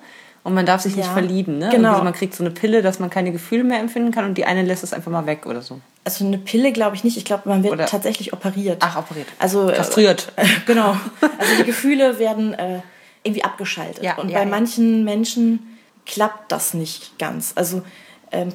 Und 0.46 0.54
man 0.54 0.68
darf 0.68 0.82
sich 0.82 0.96
nicht 0.96 1.08
Ja, 1.08 1.12
verlieben, 1.14 1.58
ne? 1.58 1.70
genau. 1.72 1.90
Irgendwie, 1.90 2.04
man 2.04 2.14
kriegt 2.14 2.36
so 2.36 2.44
eine 2.44 2.52
Pille, 2.52 2.84
dass 2.84 3.00
man 3.00 3.10
keine 3.10 3.32
Gefühle 3.32 3.64
mehr 3.64 3.80
empfinden 3.80 4.12
kann 4.12 4.26
und 4.26 4.36
die 4.38 4.46
eine 4.46 4.62
lässt 4.62 4.84
es 4.84 4.94
einfach 4.94 5.12
mal 5.12 5.26
weg 5.26 5.48
oder 5.48 5.64
so. 5.64 5.82
Also 6.04 6.24
eine 6.24 6.38
Pille 6.38 6.72
glaube 6.72 6.96
ich 6.96 7.04
nicht. 7.04 7.18
Ich 7.18 7.26
glaube, 7.26 7.50
man 7.50 7.64
wird 7.64 7.74
Oder- 7.74 7.88
tatsächlich 7.88 8.32
operiert. 8.32 8.78
Ach, 8.82 8.96
operiert. 8.98 9.26
Also 9.40 9.70
äh, 9.70 9.74
Kastriert. 9.74 10.32
genau. 10.68 10.96
Also 11.40 11.52
die 11.58 11.64
Gefühle 11.66 12.20
werden 12.20 12.54
äh, 12.54 12.82
irgendwie 13.24 13.44
abgeschaltet. 13.44 14.04
Ja, 14.04 14.18
und 14.20 14.30
ja, 14.30 14.38
bei 14.38 14.46
manchen 14.46 15.04
Menschen 15.04 15.78
klappt 16.06 16.52
das 16.52 16.76
nicht 16.76 17.18
ganz. 17.18 17.54
Also 17.56 17.82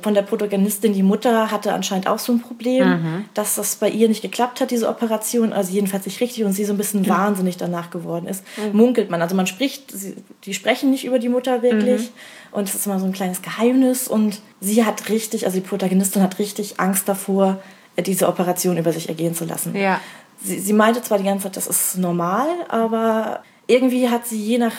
von 0.02 0.14
der 0.14 0.22
Protagonistin, 0.22 0.92
die 0.92 1.02
Mutter 1.02 1.50
hatte 1.50 1.72
anscheinend 1.72 2.06
auch 2.06 2.18
so 2.18 2.32
ein 2.32 2.40
Problem, 2.40 2.88
Mhm. 2.88 3.24
dass 3.34 3.54
das 3.56 3.76
bei 3.76 3.88
ihr 3.88 4.08
nicht 4.08 4.22
geklappt 4.22 4.60
hat, 4.60 4.70
diese 4.70 4.88
Operation. 4.88 5.52
Also 5.52 5.72
jedenfalls 5.72 6.06
nicht 6.06 6.20
richtig 6.20 6.44
und 6.44 6.52
sie 6.52 6.64
so 6.64 6.72
ein 6.72 6.76
bisschen 6.76 7.08
wahnsinnig 7.08 7.56
danach 7.56 7.90
geworden 7.90 8.26
ist. 8.26 8.44
Mhm. 8.56 8.76
Munkelt 8.76 9.10
man. 9.10 9.22
Also 9.22 9.34
man 9.34 9.46
spricht, 9.46 9.90
sie, 9.90 10.16
die 10.44 10.54
sprechen 10.54 10.90
nicht 10.90 11.04
über 11.04 11.18
die 11.18 11.28
Mutter 11.28 11.62
wirklich. 11.62 12.02
Mhm. 12.02 12.08
Und 12.52 12.68
es 12.68 12.74
ist 12.74 12.86
immer 12.86 12.98
so 12.98 13.06
ein 13.06 13.12
kleines 13.12 13.42
Geheimnis. 13.42 14.08
Und 14.08 14.40
sie 14.60 14.84
hat 14.84 15.08
richtig, 15.08 15.46
also 15.46 15.58
die 15.60 15.66
Protagonistin 15.66 16.22
hat 16.22 16.38
richtig 16.38 16.80
Angst 16.80 17.08
davor, 17.08 17.58
äh, 17.96 18.02
diese 18.02 18.28
Operation 18.28 18.76
über 18.76 18.92
sich 18.92 19.08
ergehen 19.08 19.34
zu 19.34 19.44
lassen. 19.44 19.74
Ja. 19.76 20.00
Sie, 20.42 20.58
sie 20.58 20.72
meinte 20.72 21.02
zwar 21.02 21.18
die 21.18 21.24
ganze 21.24 21.44
Zeit, 21.44 21.56
das 21.56 21.66
ist 21.66 21.98
normal, 21.98 22.46
aber 22.68 23.42
irgendwie 23.70 24.08
hat 24.08 24.26
sie 24.26 24.38
je 24.40 24.58
nach, 24.58 24.74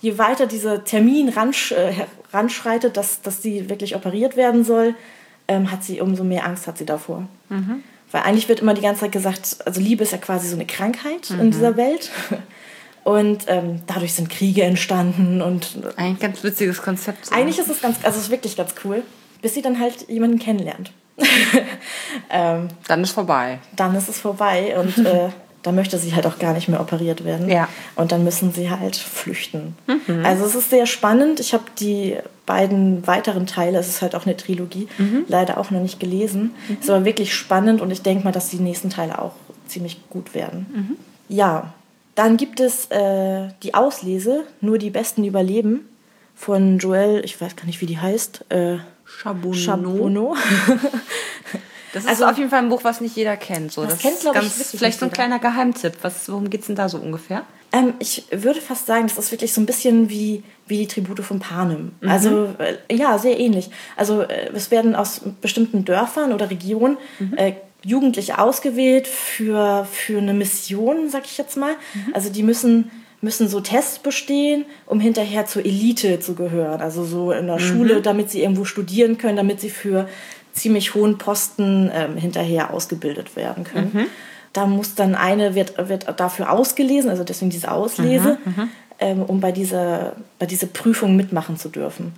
je 0.00 0.18
weiter 0.18 0.46
dieser 0.46 0.84
Termin 0.84 1.28
ransch, 1.28 1.72
äh, 1.72 1.92
ranschreitet, 2.32 2.96
dass, 2.96 3.22
dass 3.22 3.42
sie 3.42 3.68
wirklich 3.70 3.94
operiert 3.96 4.36
werden 4.36 4.64
soll, 4.64 4.94
ähm, 5.48 5.70
hat 5.70 5.84
sie 5.84 6.00
umso 6.00 6.24
mehr 6.24 6.44
Angst 6.44 6.66
hat 6.66 6.78
sie 6.78 6.86
davor. 6.86 7.28
Weil 8.12 8.22
eigentlich 8.22 8.48
wird 8.48 8.60
immer 8.60 8.74
die 8.74 8.80
ganze 8.82 9.02
Zeit 9.02 9.12
gesagt, 9.12 9.58
also 9.64 9.80
Liebe 9.80 10.02
ist 10.02 10.12
ja 10.12 10.18
quasi 10.18 10.48
so 10.48 10.56
eine 10.56 10.66
Krankheit 10.66 11.30
in 11.30 11.50
dieser 11.50 11.76
Welt. 11.76 12.10
Und 13.04 13.44
ähm, 13.46 13.82
dadurch 13.86 14.14
sind 14.14 14.28
Kriege 14.30 14.64
entstanden 14.64 15.40
und 15.40 15.76
Eigentlich 15.96 15.98
ein 15.98 16.18
ganz 16.18 16.42
witziges 16.42 16.82
Konzept. 16.82 17.26
so. 17.26 17.34
eigentlich 17.36 17.58
ist 17.58 17.70
es 17.70 17.80
ganz, 17.80 17.98
also 18.02 18.18
es 18.18 18.24
ist 18.24 18.30
wirklich 18.30 18.56
ganz 18.56 18.74
cool, 18.84 19.04
bis 19.42 19.54
sie 19.54 19.62
dann 19.62 19.78
halt 19.78 20.08
jemanden 20.08 20.40
kennenlernt. 20.40 20.90
ähm, 22.30 22.66
Dann 22.88 23.02
ist 23.04 23.12
vorbei. 23.12 23.60
dann 23.76 23.94
ist 23.94 24.08
es 24.08 24.18
vorbei 24.18 24.76
und 24.78 24.98
äh, 25.06 25.28
dann 25.62 25.74
möchte 25.74 25.98
sie 25.98 26.14
halt 26.14 26.26
auch 26.26 26.38
gar 26.38 26.52
nicht 26.52 26.68
mehr 26.68 26.80
operiert 26.80 27.24
werden. 27.24 27.50
Ja. 27.50 27.68
Und 27.96 28.12
dann 28.12 28.24
müssen 28.24 28.52
sie 28.52 28.70
halt 28.70 28.96
flüchten. 28.96 29.74
Also 30.22 30.44
es 30.44 30.54
ist 30.54 30.70
sehr 30.70 30.86
spannend. 30.86 31.40
Ich 31.40 31.54
habe 31.54 31.64
die 31.78 32.16
beiden 32.44 33.06
weiteren 33.06 33.46
Teile, 33.46 33.78
es 33.78 33.88
ist 33.88 34.02
halt 34.02 34.14
auch 34.14 34.26
eine 34.26 34.36
Trilogie, 34.36 34.86
leider 35.26 35.58
auch 35.58 35.70
noch 35.72 35.80
nicht 35.80 35.98
gelesen. 35.98 36.54
Ist 36.80 36.88
aber 36.88 37.04
wirklich 37.04 37.34
spannend 37.34 37.80
und 37.80 37.90
ich 37.90 38.02
denke 38.02 38.24
mal, 38.24 38.32
dass 38.32 38.48
die 38.48 38.58
nächsten 38.58 38.90
Teile 38.90 39.20
auch 39.20 39.32
ziemlich 39.66 40.08
gut 40.08 40.34
werden. 40.34 40.96
Ja, 41.28 41.72
dann 42.14 42.36
gibt 42.36 42.60
es 42.60 42.86
äh, 42.90 43.48
die 43.62 43.74
Auslese, 43.74 44.44
nur 44.60 44.78
die 44.78 44.90
Besten 44.90 45.24
überleben, 45.24 45.86
von 46.34 46.78
Joelle, 46.78 47.20
ich 47.22 47.40
weiß 47.40 47.56
gar 47.56 47.66
nicht, 47.66 47.80
wie 47.80 47.86
die 47.86 47.98
heißt, 47.98 48.46
äh, 48.50 48.78
Charbonneau. 49.04 49.54
Charbonneau. 49.54 50.36
Das 51.96 52.04
ist 52.04 52.10
Also- 52.10 52.26
auf 52.26 52.36
jeden 52.36 52.50
Fall 52.50 52.58
ein 52.58 52.68
Buch, 52.68 52.84
was 52.84 53.00
nicht 53.00 53.16
jeder 53.16 53.36
kennt. 53.38 53.72
So. 53.72 53.82
Das 53.82 53.94
Das, 53.94 54.02
kennt, 54.02 54.14
ist 54.16 54.20
glaub 54.22 54.36
ich, 54.42 54.52
vielleicht 54.52 54.98
so 55.00 55.06
ein 55.06 55.10
kleiner 55.12 55.38
Geheimtipp. 55.38 55.94
Was, 56.02 56.28
worum 56.28 56.50
geht's 56.50 56.66
denn 56.66 56.76
da 56.76 56.90
so 56.90 56.98
ungefähr? 56.98 57.42
Ähm, 57.72 57.94
ich 57.98 58.24
würde 58.30 58.60
fast 58.60 58.84
sagen, 58.86 59.06
das 59.08 59.16
ist 59.18 59.32
wirklich 59.32 59.52
so 59.54 59.60
ein 59.62 59.66
bisschen 59.66 60.10
wie, 60.10 60.42
wie 60.66 60.76
die 60.78 60.86
Tribute 60.86 61.20
von 61.20 61.38
Panem. 61.40 61.92
Also, 62.06 62.54
äh, 62.58 62.94
ja, 62.94 63.16
sehr 63.18 63.40
ähnlich. 63.40 63.70
Also, 63.96 64.20
äh, 64.22 64.50
es 64.54 64.70
werden 64.70 64.94
aus 64.94 65.22
bestimmten 65.40 65.84
Dörfern 65.86 66.32
oder 66.34 66.50
Regionen 66.50 66.98
äh, 67.36 67.52
Jugendliche 67.82 68.38
ausgewählt 68.38 69.06
für, 69.08 69.86
für 69.90 70.18
eine 70.18 70.34
Mission, 70.34 71.08
sag 71.08 71.24
ich 71.24 71.38
jetzt 71.38 71.56
mal. 71.56 71.74
Also, 72.12 72.30
die 72.30 72.42
müssen, 72.42 72.90
müssen 73.20 73.48
so 73.48 73.60
Tests 73.60 73.98
bestehen, 74.00 74.64
um 74.86 75.00
hinterher 75.00 75.46
zur 75.46 75.64
Elite 75.64 76.20
zu 76.20 76.34
gehören. 76.34 76.80
Also, 76.80 77.04
so 77.04 77.32
in 77.32 77.46
der 77.46 77.58
Schule, 77.58 78.00
damit 78.02 78.30
sie 78.30 78.42
irgendwo 78.42 78.64
studieren 78.64 79.18
können, 79.18 79.36
damit 79.36 79.60
sie 79.60 79.70
für 79.70 80.08
ziemlich 80.56 80.94
hohen 80.94 81.18
Posten 81.18 81.90
ähm, 81.94 82.16
hinterher 82.16 82.72
ausgebildet 82.72 83.36
werden 83.36 83.64
können. 83.64 84.06
Da 84.52 84.66
muss 84.66 84.94
dann 84.94 85.14
eine, 85.14 85.54
wird, 85.54 85.74
wird 85.88 86.06
dafür 86.18 86.50
ausgelesen, 86.50 87.10
also 87.10 87.24
deswegen 87.24 87.50
diese 87.50 87.70
Auslese, 87.70 88.38
ähm, 88.98 89.22
um 89.22 89.40
bei 89.40 89.52
dieser, 89.52 90.14
bei 90.38 90.46
dieser 90.46 90.66
Prüfung 90.66 91.14
mitmachen 91.14 91.58
zu 91.58 91.68
dürfen. 91.68 92.14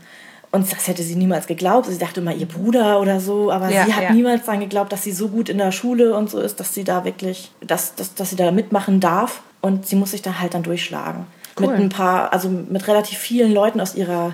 Und 0.50 0.72
das 0.72 0.88
hätte 0.88 1.02
sie 1.02 1.16
niemals 1.16 1.46
geglaubt. 1.46 1.88
Sie 1.88 1.98
dachte 1.98 2.20
immer, 2.20 2.34
ihr 2.34 2.46
Bruder 2.46 3.00
oder 3.00 3.20
so, 3.20 3.50
aber 3.50 3.68
Ja, 3.70 3.84
sie 3.84 3.92
hat 3.92 4.04
ja. 4.04 4.12
niemals 4.12 4.44
daran 4.46 4.60
geglaubt, 4.60 4.92
dass 4.92 5.02
sie 5.02 5.12
so 5.12 5.28
gut 5.28 5.48
in 5.50 5.58
der 5.58 5.72
Schule 5.72 6.14
und 6.14 6.30
so 6.30 6.40
ist, 6.40 6.58
dass 6.58 6.72
sie 6.72 6.84
da 6.84 7.04
wirklich, 7.04 7.50
dass, 7.60 7.94
dass, 7.96 8.14
dass 8.14 8.30
sie 8.30 8.36
da 8.36 8.50
mitmachen 8.50 9.00
darf. 9.00 9.42
Und 9.60 9.86
sie 9.86 9.96
muss 9.96 10.12
sich 10.12 10.22
da 10.22 10.38
halt 10.38 10.54
dann 10.54 10.62
durchschlagen. 10.62 11.26
Cool. 11.58 11.66
Mit 11.66 11.76
ein 11.76 11.88
paar, 11.88 12.32
also 12.32 12.48
mit 12.48 12.86
relativ 12.86 13.18
vielen 13.18 13.52
Leuten 13.52 13.80
aus 13.80 13.94
ihrer 13.94 14.32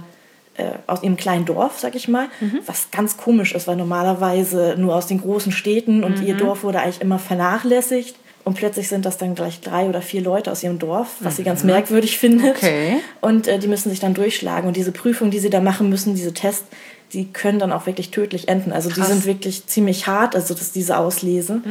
äh, 0.56 0.64
aus 0.87 1.02
ihrem 1.02 1.16
kleinen 1.16 1.44
Dorf, 1.44 1.78
sag 1.78 1.94
ich 1.94 2.06
mal, 2.08 2.26
Mhm. 2.40 2.61
was 2.66 2.90
ganz 2.90 3.16
komisch 3.16 3.52
ist, 3.54 3.66
weil 3.66 3.76
normalerweise 3.76 4.76
nur 4.78 4.94
aus 4.94 5.06
den 5.06 5.20
großen 5.20 5.52
Städten 5.52 6.04
und 6.04 6.20
Mhm. 6.20 6.26
ihr 6.26 6.37
Dorf 6.37 6.62
wurde 6.62 6.80
eigentlich 6.80 7.00
immer 7.00 7.18
vernachlässigt. 7.18 8.16
Und 8.44 8.54
plötzlich 8.58 8.88
sind 8.88 9.06
das 9.06 9.16
dann 9.16 9.34
gleich 9.34 9.61
drei 9.62 9.88
oder 9.88 10.02
vier 10.02 10.20
Leute 10.20 10.52
aus 10.52 10.62
ihrem 10.62 10.78
Dorf, 10.78 11.14
was 11.20 11.37
sie 11.37 11.44
ganz 11.44 11.64
merkwürdig 11.64 12.18
findet. 12.18 12.44
Mhm. 12.62 12.68
Okay. 12.68 12.96
Und 13.23 13.49
äh, 13.49 13.58
die 13.58 13.68
müssen 13.68 13.88
sich 13.88 14.00
dann 14.00 14.12
durchschlagen. 14.12 14.68
Und 14.68 14.76
diese 14.76 14.92
Prüfung, 14.92 15.30
die 15.30 15.38
sie 15.38 15.49
da 15.49 15.61
machen 15.61 15.88
müssen, 15.88 16.14
diese 16.14 16.34
Tests, 16.34 16.66
die 17.14 17.25
können 17.32 17.58
dann 17.58 17.73
auch 17.73 17.87
wirklich 17.87 18.11
tödlich 18.11 18.49
enden. 18.49 18.70
Also 18.70 18.90
die 18.90 18.96
Krass. 19.00 19.08
sind 19.08 19.25
wirklich 19.25 19.66
ziemlich 19.66 20.06
hart, 20.08 20.34
also 20.34 20.52
das 20.52 20.62
ist 20.64 20.75
diese 20.76 20.99
Auslese. 20.99 21.62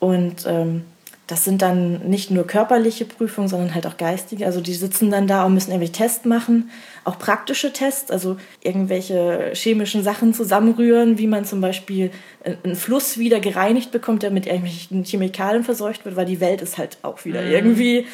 Und 0.00 0.44
ähm, 0.46 0.84
das 1.32 1.44
sind 1.44 1.62
dann 1.62 2.00
nicht 2.08 2.30
nur 2.30 2.46
körperliche 2.46 3.06
Prüfungen, 3.06 3.48
sondern 3.48 3.74
halt 3.74 3.86
auch 3.86 3.96
geistige. 3.96 4.44
Also 4.44 4.60
die 4.60 4.74
sitzen 4.74 5.10
dann 5.10 5.26
da 5.26 5.44
und 5.46 5.54
müssen 5.54 5.70
irgendwelche 5.70 5.94
Tests 5.94 6.26
machen, 6.26 6.68
auch 7.04 7.18
praktische 7.18 7.72
Tests, 7.72 8.10
also 8.10 8.36
irgendwelche 8.62 9.52
chemischen 9.54 10.02
Sachen 10.02 10.34
zusammenrühren, 10.34 11.16
wie 11.16 11.26
man 11.26 11.44
zum 11.46 11.60
Beispiel 11.62 12.10
äh, 12.44 12.56
einen 12.64 12.76
Fluss 12.76 13.16
wieder 13.16 13.40
gereinigt 13.40 13.90
bekommt, 13.92 14.22
der 14.22 14.30
mit 14.30 14.46
irgendwelchen 14.46 15.04
Chemikalien 15.04 15.64
verseucht 15.64 16.04
wird, 16.04 16.16
weil 16.16 16.26
die 16.26 16.40
Welt 16.40 16.60
ist 16.60 16.76
halt 16.76 16.98
auch 17.02 17.24
wieder 17.24 17.42
irgendwie 17.44 18.06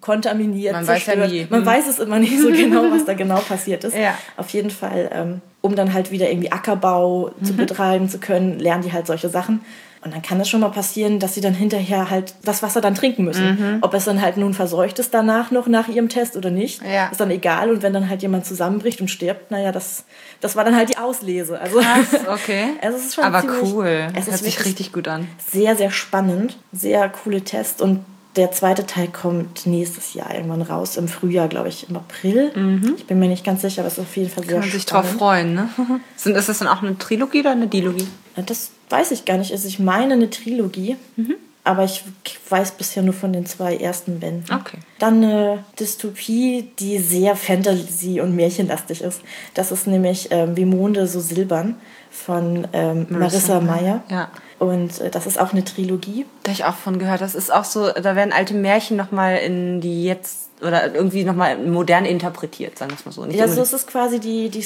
kontaminiert, 0.00 0.72
Mhm. 0.74 0.78
Man 0.80 0.86
weiß 0.88 1.06
ja 1.06 1.12
zerstört. 1.14 1.32
nie. 1.32 1.46
Man 1.48 1.60
Mhm. 1.60 1.66
weiß 1.66 1.88
es 1.88 1.98
immer 1.98 2.18
nicht 2.18 2.38
so 2.40 2.48
genau, 2.52 2.90
was 2.90 3.04
da 3.04 3.14
genau 3.14 3.38
passiert 3.38 3.84
ist. 3.84 3.96
Ja. 3.96 4.18
Auf 4.36 4.48
jeden 4.50 4.70
Fall, 4.70 5.10
ähm, 5.14 5.40
um 5.62 5.76
dann 5.76 5.94
halt 5.94 6.10
wieder 6.10 6.28
irgendwie 6.28 6.52
Ackerbau 6.52 7.30
Mhm. 7.40 7.44
zu 7.44 7.52
betreiben 7.54 8.08
zu 8.08 8.18
können, 8.18 8.58
lernen 8.58 8.82
die 8.82 8.92
halt 8.92 9.06
solche 9.06 9.28
Sachen. 9.28 9.60
Und 10.04 10.12
dann 10.12 10.20
kann 10.20 10.38
es 10.38 10.50
schon 10.50 10.60
mal 10.60 10.68
passieren, 10.68 11.18
dass 11.18 11.34
sie 11.34 11.40
dann 11.40 11.54
hinterher 11.54 12.10
halt 12.10 12.34
das 12.44 12.62
Wasser 12.62 12.82
dann 12.82 12.94
trinken 12.94 13.24
müssen. 13.24 13.46
Mhm. 13.74 13.78
Ob 13.80 13.94
es 13.94 14.04
dann 14.04 14.20
halt 14.20 14.36
nun 14.36 14.52
verseucht 14.52 14.98
ist 14.98 15.14
danach 15.14 15.50
noch 15.50 15.66
nach 15.66 15.88
ihrem 15.88 16.10
Test 16.10 16.36
oder 16.36 16.50
nicht, 16.50 16.82
Ja. 16.82 17.06
ist 17.08 17.20
dann 17.20 17.30
egal. 17.30 17.70
Und 17.70 17.82
wenn 17.82 17.94
dann 17.94 18.10
halt 18.10 18.20
jemand 18.20 18.44
zusammenbricht 18.44 19.00
und 19.00 19.08
stirbt, 19.08 19.50
naja, 19.50 19.72
das, 19.72 20.04
das 20.42 20.56
war 20.56 20.64
dann 20.64 20.76
halt 20.76 20.90
die 20.90 20.98
Auslese. 20.98 21.58
Also, 21.58 21.78
Krass, 21.80 22.06
okay. 22.28 22.64
Also 22.82 22.98
es 22.98 23.04
ist 23.06 23.14
schon 23.14 23.24
Aber 23.24 23.40
ziemlich- 23.40 23.62
cool. 23.72 24.08
Es 24.14 24.26
Hört 24.26 24.38
sich 24.38 24.64
richtig 24.66 24.92
gut 24.92 25.08
an. 25.08 25.26
sehr, 25.50 25.74
sehr 25.74 25.90
spannend. 25.90 26.58
Sehr 26.72 27.08
coole 27.08 27.40
Tests. 27.40 27.80
Und 27.80 28.04
der 28.36 28.50
zweite 28.52 28.84
Teil 28.84 29.08
kommt 29.08 29.64
nächstes 29.64 30.12
Jahr 30.12 30.34
irgendwann 30.34 30.60
raus, 30.62 30.96
im 30.98 31.06
Frühjahr, 31.08 31.48
glaube 31.48 31.68
ich, 31.68 31.88
im 31.88 31.96
April. 31.96 32.50
Ich 32.96 33.06
bin 33.06 33.20
mir 33.20 33.28
nicht 33.28 33.44
ganz 33.44 33.62
sicher, 33.62 33.80
aber 33.82 33.86
es 33.86 33.94
ist 33.94 34.00
auf 34.00 34.16
jeden 34.16 34.28
Fall 34.28 34.44
sehr 34.44 34.56
Mhm. 34.56 34.60
Kann 34.60 34.68
man 34.68 34.76
sich 34.76 34.86
drauf 34.86 35.04
spannend. 35.04 35.18
freuen, 35.20 35.54
ne? 35.54 35.68
Sind, 36.16 36.36
ist 36.36 36.48
das 36.48 36.58
dann 36.58 36.68
auch 36.68 36.82
eine 36.82 36.98
Trilogie 36.98 37.40
oder 37.40 37.52
eine 37.52 37.68
Dilogie? 37.68 38.08
Das 38.34 38.70
weiß 38.90 39.10
ich 39.12 39.24
gar 39.24 39.36
nicht. 39.38 39.52
Also 39.52 39.66
ich 39.68 39.78
meine 39.78 40.14
eine 40.14 40.30
Trilogie, 40.30 40.96
Mhm. 41.16 41.34
aber 41.64 41.84
ich 41.84 42.02
weiß 42.48 42.72
bisher 42.72 43.02
nur 43.02 43.14
von 43.14 43.32
den 43.32 43.46
zwei 43.46 43.76
ersten 43.76 44.20
Bänden. 44.20 44.52
Okay. 44.54 44.78
Dann 44.98 45.22
eine 45.24 45.64
Dystopie, 45.80 46.70
die 46.78 46.98
sehr 46.98 47.36
Fantasy- 47.36 48.20
und 48.20 48.34
Märchenlastig 48.36 49.00
ist. 49.02 49.20
Das 49.54 49.72
ist 49.72 49.86
nämlich 49.86 50.28
ähm, 50.30 50.56
Wie 50.56 50.64
Monde 50.66 51.06
so 51.06 51.20
silbern 51.20 51.76
von 52.10 52.66
ähm, 52.72 53.06
Marissa 53.10 53.60
Meyer. 53.60 54.02
Ja. 54.08 54.30
Und 54.58 55.00
äh, 55.00 55.10
das 55.10 55.26
ist 55.26 55.38
auch 55.40 55.52
eine 55.52 55.64
Trilogie. 55.64 56.26
Da 56.44 56.50
habe 56.52 56.60
ich 56.60 56.64
auch 56.64 56.76
von 56.76 56.98
gehört. 56.98 57.20
Das 57.20 57.34
ist 57.34 57.52
auch 57.52 57.64
so, 57.64 57.90
da 57.90 58.14
werden 58.14 58.32
alte 58.32 58.54
Märchen 58.54 58.96
nochmal 58.96 59.38
in 59.38 59.80
die 59.80 60.04
jetzt 60.04 60.42
oder 60.62 60.94
irgendwie 60.94 61.24
nochmal 61.24 61.58
modern 61.58 62.04
interpretiert, 62.04 62.78
sagen 62.78 62.92
wir 62.92 62.96
es 62.96 63.04
mal 63.04 63.10
so. 63.12 63.24
Nicht 63.26 63.36
Ja, 63.38 63.48
so 63.48 63.60
ist 63.60 63.72
es 63.72 63.86
quasi 63.86 64.20
die, 64.20 64.48
die 64.50 64.62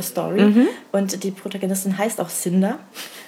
Cinderella-Story. 0.00 0.40
Mhm. 0.42 0.68
Und 0.92 1.22
die 1.24 1.30
Protagonistin 1.30 1.96
heißt 1.98 2.20
auch 2.20 2.28
Cinder. 2.28 2.78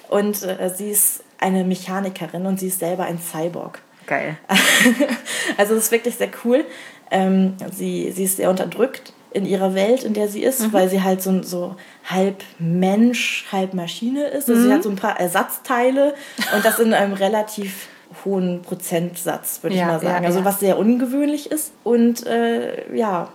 Und 0.09 0.43
äh, 0.43 0.69
sie 0.75 0.89
ist 0.89 1.23
eine 1.39 1.63
Mechanikerin 1.63 2.45
und 2.45 2.59
sie 2.59 2.67
ist 2.67 2.79
selber 2.79 3.05
ein 3.05 3.19
Cyborg. 3.19 3.81
geil. 4.07 4.37
also 5.57 5.75
es 5.75 5.85
ist 5.85 5.91
wirklich 5.91 6.15
sehr 6.15 6.29
cool. 6.43 6.65
Ähm, 7.11 7.55
sie, 7.71 8.11
sie 8.11 8.23
ist 8.23 8.37
sehr 8.37 8.49
unterdrückt 8.49 9.13
in 9.31 9.45
ihrer 9.45 9.75
Welt, 9.75 10.03
in 10.03 10.13
der 10.15 10.27
sie 10.27 10.41
ist, 10.41 10.61
Mhm. 10.61 10.73
weil 10.73 10.89
sie 10.89 11.03
halt 11.03 11.21
so, 11.21 11.43
so 11.43 11.75
halb 12.05 12.43
Mensch, 12.57 13.45
halb 13.51 13.75
Maschine 13.75 14.25
ist. 14.25 14.49
Also 14.49 14.61
sie 14.61 14.67
Mhm. 14.69 14.73
hat 14.73 14.83
so 14.83 14.89
ein 14.89 14.95
paar 14.95 15.19
Ersatzteile 15.19 16.15
und 16.55 16.65
das 16.65 16.79
in 16.79 16.93
einem 16.95 17.13
relativ 17.13 17.87
hohen 18.25 18.63
Prozentsatz, 18.63 19.59
würde 19.61 19.75
Ja, 19.75 19.83
ich 19.83 19.87
mal 19.87 19.99
sagen. 19.99 20.23
ja, 20.23 20.27
also 20.27 20.39
ja. 20.39 20.45
was 20.45 20.59
sehr 20.59 20.79
ungewöhnlich 20.79 21.51
ist. 21.51 21.71
Und 21.83 22.25
äh, 22.25 22.95
ja, 22.95 23.29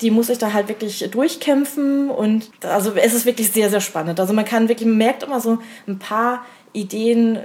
die 0.00 0.10
muss 0.10 0.28
sich 0.28 0.38
da 0.38 0.52
halt 0.52 0.68
wirklich 0.68 1.08
durchkämpfen 1.10 2.10
und 2.10 2.48
also 2.62 2.92
es 2.94 3.14
ist 3.14 3.26
wirklich 3.26 3.50
sehr, 3.50 3.70
sehr 3.70 3.80
spannend. 3.80 4.20
Also 4.20 4.32
man 4.32 4.44
kann 4.44 4.68
wirklich, 4.68 4.88
man 4.88 4.98
merkt 4.98 5.22
immer 5.22 5.40
so 5.40 5.58
ein 5.86 5.98
paar 5.98 6.44
Ideen, 6.72 7.38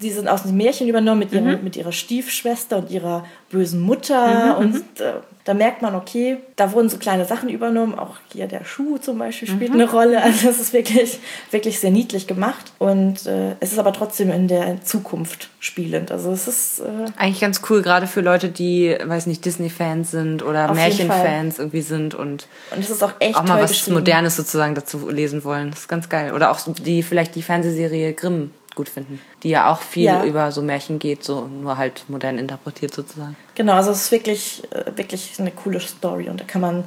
die 0.00 0.10
sind 0.10 0.28
aus 0.28 0.42
dem 0.42 0.56
Märchen 0.56 0.88
übernommen 0.88 1.20
mit 1.20 1.32
ihrer, 1.32 1.56
mit 1.58 1.76
ihrer 1.76 1.92
Stiefschwester 1.92 2.78
und 2.78 2.90
ihrer 2.90 3.24
bösen 3.50 3.80
Mutter. 3.80 4.58
Und 4.58 4.76
äh, 5.00 5.14
da 5.48 5.54
merkt 5.54 5.80
man, 5.80 5.94
okay, 5.94 6.36
da 6.56 6.72
wurden 6.72 6.90
so 6.90 6.98
kleine 6.98 7.24
Sachen 7.24 7.48
übernommen. 7.48 7.98
Auch 7.98 8.16
hier 8.30 8.46
der 8.46 8.66
Schuh 8.66 8.98
zum 8.98 9.18
Beispiel 9.18 9.48
spielt 9.48 9.72
eine 9.72 9.90
Rolle. 9.90 10.22
Also 10.28 10.50
es 10.50 10.60
ist 10.60 10.72
wirklich, 10.74 11.20
wirklich 11.50 11.80
sehr 11.80 11.90
niedlich 11.90 12.26
gemacht. 12.26 12.72
Und 12.78 13.26
äh, 13.26 13.52
es 13.60 13.72
ist 13.72 13.78
aber 13.78 13.94
trotzdem 13.94 14.30
in 14.30 14.46
der 14.46 14.82
Zukunft 14.82 15.48
spielend. 15.58 16.12
Also 16.12 16.32
es 16.32 16.48
ist 16.48 16.80
äh, 16.80 17.06
Eigentlich 17.16 17.40
ganz 17.40 17.62
cool, 17.70 17.80
gerade 17.80 18.06
für 18.06 18.20
Leute, 18.20 18.50
die, 18.50 18.94
weiß 19.02 19.24
nicht, 19.26 19.42
Disney-Fans 19.42 20.10
sind 20.10 20.42
oder 20.42 20.70
Märchenfans 20.74 21.58
irgendwie 21.58 21.80
sind 21.80 22.14
und 22.14 22.46
und 22.70 22.80
es 22.80 22.90
ist 22.90 23.02
auch 23.02 23.14
echt 23.18 23.36
auch 23.36 23.44
mal 23.44 23.62
was. 23.62 23.88
Modernes 23.88 24.36
sozusagen 24.36 24.74
dazu 24.74 25.08
lesen 25.08 25.44
wollen. 25.44 25.70
Das 25.70 25.80
ist 25.80 25.88
ganz 25.88 26.10
geil. 26.10 26.34
Oder 26.34 26.50
auch 26.50 26.60
die 26.60 27.02
vielleicht 27.02 27.34
die 27.36 27.42
Fernsehserie 27.42 28.12
Grimm 28.12 28.50
gut 28.78 28.88
finden, 28.88 29.20
die 29.42 29.50
ja 29.50 29.70
auch 29.70 29.82
viel 29.82 30.04
Ja. 30.04 30.24
über 30.24 30.52
so 30.52 30.62
Märchen 30.62 30.98
geht, 31.00 31.24
so 31.24 31.46
nur 31.46 31.76
halt 31.76 32.04
modern 32.08 32.38
interpretiert 32.38 32.94
sozusagen. 32.94 33.36
Genau, 33.56 33.74
also 33.74 33.90
es 33.90 34.02
ist 34.04 34.12
wirklich, 34.12 34.62
äh, 34.70 34.96
wirklich 34.96 35.34
eine 35.38 35.50
coole 35.50 35.80
Story 35.80 36.28
und 36.30 36.40
da 36.40 36.44
kann 36.44 36.60
man, 36.62 36.84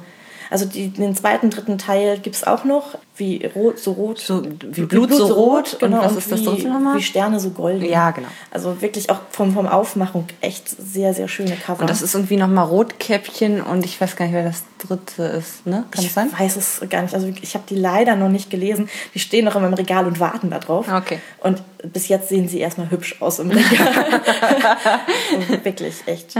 also 0.52 0.66
die, 0.66 0.88
den 0.88 1.16
zweiten, 1.16 1.50
dritten 1.50 1.78
Teil 1.78 2.18
gibt 2.18 2.36
es 2.36 2.44
auch 2.44 2.64
noch, 2.64 2.98
wie 3.16 3.44
rot, 3.54 3.78
so 3.78 3.92
rot. 3.92 4.18
So 4.18 4.42
wie 4.44 4.82
Blut 4.82 5.12
so 5.12 5.26
rot. 5.26 5.78
genau, 5.80 5.96
und 5.96 6.04
was 6.04 6.12
und 6.12 6.18
ist 6.18 6.32
das 6.32 6.40
wie, 6.40 6.44
sonst 6.44 6.64
nochmal? 6.64 6.98
Wie 6.98 7.02
Sterne 7.02 7.40
so 7.40 7.50
golden. 7.50 7.84
Ja, 7.84 8.10
genau. 8.10 8.28
Also 8.50 8.80
wirklich 8.82 9.10
auch 9.10 9.20
vom, 9.30 9.54
vom 9.54 9.66
Aufmachung 9.66 10.26
echt 10.40 10.68
sehr, 10.68 11.14
sehr 11.14 11.28
schöne 11.28 11.56
Cover. 11.56 11.80
Und 11.80 11.90
das 11.90 12.02
ist 12.02 12.14
irgendwie 12.14 12.36
nochmal 12.36 12.66
Rotkäppchen 12.66 13.62
und 13.62 13.84
ich 13.84 14.00
weiß 14.00 14.16
gar 14.16 14.26
nicht, 14.26 14.34
wer 14.34 14.44
das 14.44 14.64
dritte 14.78 15.22
ist, 15.22 15.66
ne? 15.66 15.84
Kann 15.90 16.04
ich 16.04 16.12
das 16.12 16.14
sein? 16.14 16.30
weiß 16.36 16.56
es 16.56 16.82
gar 16.88 17.02
nicht. 17.02 17.14
Also 17.14 17.32
ich 17.40 17.54
habe 17.54 17.64
die 17.68 17.76
leider 17.76 18.14
noch 18.16 18.28
nicht 18.28 18.50
gelesen. 18.50 18.88
Die 19.14 19.18
stehen 19.18 19.46
noch 19.46 19.56
in 19.56 19.62
meinem 19.62 19.74
Regal 19.74 20.06
und 20.06 20.20
warten 20.20 20.50
da 20.50 20.58
drauf. 20.58 20.86
Okay. 20.92 21.18
Und 21.40 21.62
bis 21.82 22.08
jetzt 22.08 22.28
sehen 22.28 22.48
sie 22.48 22.60
erstmal 22.60 22.90
hübsch 22.90 23.16
aus 23.20 23.38
im 23.38 23.50
Regal. 23.50 24.20
Und 25.36 25.48
wirklich 25.64 25.96
echt 26.06 26.34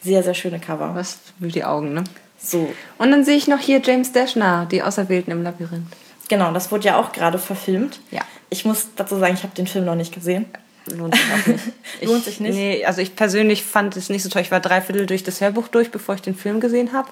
sehr, 0.00 0.22
sehr 0.22 0.34
schöne 0.34 0.58
Cover. 0.58 0.94
Was 0.94 1.18
für 1.40 1.48
die 1.48 1.64
Augen, 1.64 1.94
ne? 1.94 2.04
So, 2.42 2.72
Und 2.98 3.10
dann 3.10 3.24
sehe 3.24 3.36
ich 3.36 3.46
noch 3.46 3.60
hier 3.60 3.80
James 3.82 4.12
Dashner, 4.12 4.66
die 4.70 4.82
Auserwählten 4.82 5.32
im 5.32 5.42
Labyrinth. 5.42 5.86
Genau, 6.28 6.52
das 6.52 6.72
wurde 6.72 6.86
ja 6.86 6.96
auch 6.96 7.12
gerade 7.12 7.38
verfilmt. 7.38 8.00
Ja. 8.10 8.22
Ich 8.50 8.64
muss 8.64 8.88
dazu 8.96 9.18
sagen, 9.18 9.34
ich 9.34 9.42
habe 9.42 9.54
den 9.54 9.66
Film 9.66 9.84
noch 9.84 9.94
nicht 9.94 10.12
gesehen. 10.12 10.46
Lohnt 10.86 11.14
sich 11.14 11.24
auch 11.32 11.46
nicht. 11.46 11.64
Lohnt 12.02 12.24
sich 12.24 12.40
nicht? 12.40 12.54
Nee, 12.54 12.84
also 12.84 13.00
ich 13.00 13.14
persönlich 13.14 13.62
fand 13.62 13.96
es 13.96 14.08
nicht 14.08 14.22
so 14.22 14.28
toll. 14.28 14.42
Ich 14.42 14.50
war 14.50 14.60
dreiviertel 14.60 15.06
durch 15.06 15.22
das 15.22 15.40
Hörbuch 15.40 15.68
durch, 15.68 15.90
bevor 15.90 16.14
ich 16.16 16.22
den 16.22 16.34
Film 16.34 16.60
gesehen 16.60 16.92
habe. 16.92 17.08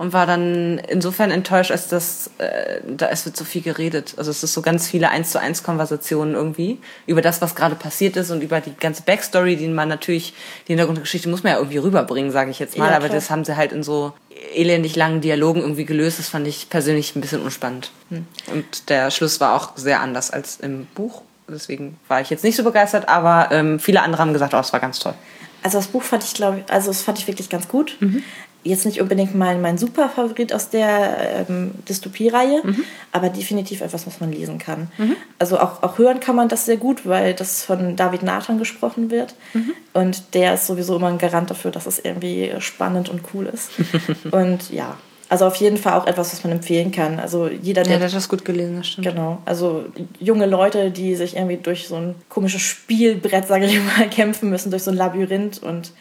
Und 0.00 0.14
war 0.14 0.24
dann 0.24 0.78
insofern 0.88 1.30
enttäuscht, 1.30 1.70
als 1.70 1.86
das, 1.88 2.30
äh, 2.38 2.80
da 2.88 3.10
es 3.10 3.26
wird 3.26 3.36
so 3.36 3.44
viel 3.44 3.60
geredet. 3.60 4.14
Also 4.16 4.30
es 4.30 4.42
ist 4.42 4.54
so 4.54 4.62
ganz 4.62 4.88
viele 4.88 5.10
eins 5.10 5.30
zu 5.30 5.38
eins 5.38 5.62
Konversationen 5.62 6.34
irgendwie 6.34 6.78
über 7.06 7.20
das, 7.20 7.42
was 7.42 7.54
gerade 7.54 7.74
passiert 7.74 8.16
ist 8.16 8.30
und 8.30 8.42
über 8.42 8.62
die 8.62 8.74
ganze 8.74 9.02
Backstory, 9.02 9.56
die 9.56 9.68
man 9.68 9.90
natürlich, 9.90 10.32
die 10.66 10.72
Hintergrundgeschichte 10.72 11.28
muss 11.28 11.42
man 11.42 11.52
ja 11.52 11.58
irgendwie 11.58 11.76
rüberbringen, 11.76 12.32
sage 12.32 12.50
ich 12.50 12.58
jetzt 12.58 12.78
mal. 12.78 12.88
Ja, 12.88 12.96
Aber 12.96 13.10
das 13.10 13.28
haben 13.28 13.44
sie 13.44 13.58
halt 13.58 13.72
in 13.72 13.82
so 13.82 14.14
elendig 14.54 14.96
langen 14.96 15.20
Dialogen 15.20 15.60
irgendwie 15.60 15.84
gelöst. 15.84 16.18
Das 16.18 16.30
fand 16.30 16.46
ich 16.46 16.70
persönlich 16.70 17.14
ein 17.14 17.20
bisschen 17.20 17.42
unspannend. 17.42 17.90
Hm. 18.08 18.26
Und 18.54 18.88
der 18.88 19.10
Schluss 19.10 19.38
war 19.38 19.54
auch 19.54 19.76
sehr 19.76 20.00
anders 20.00 20.30
als 20.30 20.60
im 20.60 20.86
Buch. 20.94 21.20
Deswegen 21.46 21.98
war 22.08 22.22
ich 22.22 22.30
jetzt 22.30 22.42
nicht 22.42 22.56
so 22.56 22.64
begeistert, 22.64 23.06
aber 23.06 23.52
ähm, 23.52 23.78
viele 23.78 24.00
andere 24.00 24.22
haben 24.22 24.32
gesagt, 24.32 24.54
oh, 24.54 24.60
es 24.60 24.72
war 24.72 24.80
ganz 24.80 24.98
toll. 24.98 25.12
Also 25.62 25.76
das 25.76 25.88
Buch 25.88 26.02
fand 26.02 26.24
ich, 26.24 26.32
glaube 26.32 26.60
ich, 26.60 26.72
also 26.72 26.88
das 26.88 27.02
fand 27.02 27.18
ich 27.18 27.26
wirklich 27.26 27.50
ganz 27.50 27.68
gut. 27.68 27.98
Mhm. 28.00 28.22
Jetzt 28.62 28.84
nicht 28.84 29.00
unbedingt 29.00 29.34
mein, 29.34 29.62
mein 29.62 29.78
super 29.78 30.08
Favorit 30.10 30.52
aus 30.52 30.68
der 30.68 31.46
ähm, 31.48 31.70
Dystopie-Reihe, 31.88 32.60
Mhm. 32.62 32.84
aber 33.12 33.28
definitiv 33.30 33.80
etwas, 33.80 34.06
was 34.06 34.20
man 34.20 34.30
lesen 34.32 34.58
kann. 34.58 34.90
Also 35.38 35.58
auch, 35.58 35.82
auch 35.82 35.96
hören 35.98 36.20
kann 36.20 36.36
man 36.36 36.48
das 36.48 36.66
sehr 36.66 36.76
gut, 36.76 37.06
weil 37.06 37.32
das 37.34 37.64
von 37.64 37.96
David 37.96 38.22
Nathan 38.22 38.58
gesprochen 38.58 39.10
wird. 39.10 39.34
Mhm. 39.54 39.72
Und 39.94 40.34
der 40.34 40.54
ist 40.54 40.66
sowieso 40.66 40.96
immer 40.96 41.08
ein 41.08 41.18
Garant 41.18 41.50
dafür, 41.50 41.70
dass 41.70 41.86
es 41.86 41.98
irgendwie 41.98 42.52
spannend 42.58 43.08
und 43.08 43.22
cool 43.32 43.46
ist. 43.46 43.70
und 44.30 44.70
ja, 44.70 44.96
also 45.30 45.46
auf 45.46 45.54
jeden 45.56 45.76
Fall 45.76 45.94
auch 45.98 46.06
etwas, 46.08 46.32
was 46.32 46.42
man 46.44 46.52
empfehlen 46.52 46.90
kann. 46.90 47.20
Also 47.20 47.48
jeder, 47.48 47.82
Ja, 47.82 47.88
der 47.88 47.98
der 48.00 48.08
hat 48.08 48.14
das 48.16 48.28
gut 48.28 48.44
gelesen, 48.44 48.76
das 48.78 48.88
stimmt. 48.88 49.06
Genau, 49.06 49.38
also 49.46 49.84
junge 50.18 50.44
Leute, 50.46 50.90
die 50.90 51.14
sich 51.14 51.36
irgendwie 51.36 51.56
durch 51.56 51.86
so 51.88 51.94
ein 51.96 52.14
komisches 52.28 52.60
Spielbrett, 52.62 53.46
sage 53.46 53.66
ich 53.66 53.78
mal, 53.80 54.08
kämpfen 54.10 54.50
müssen, 54.50 54.70
durch 54.70 54.82
so 54.82 54.90
ein 54.90 54.96
Labyrinth 54.96 55.62
und 55.62 55.92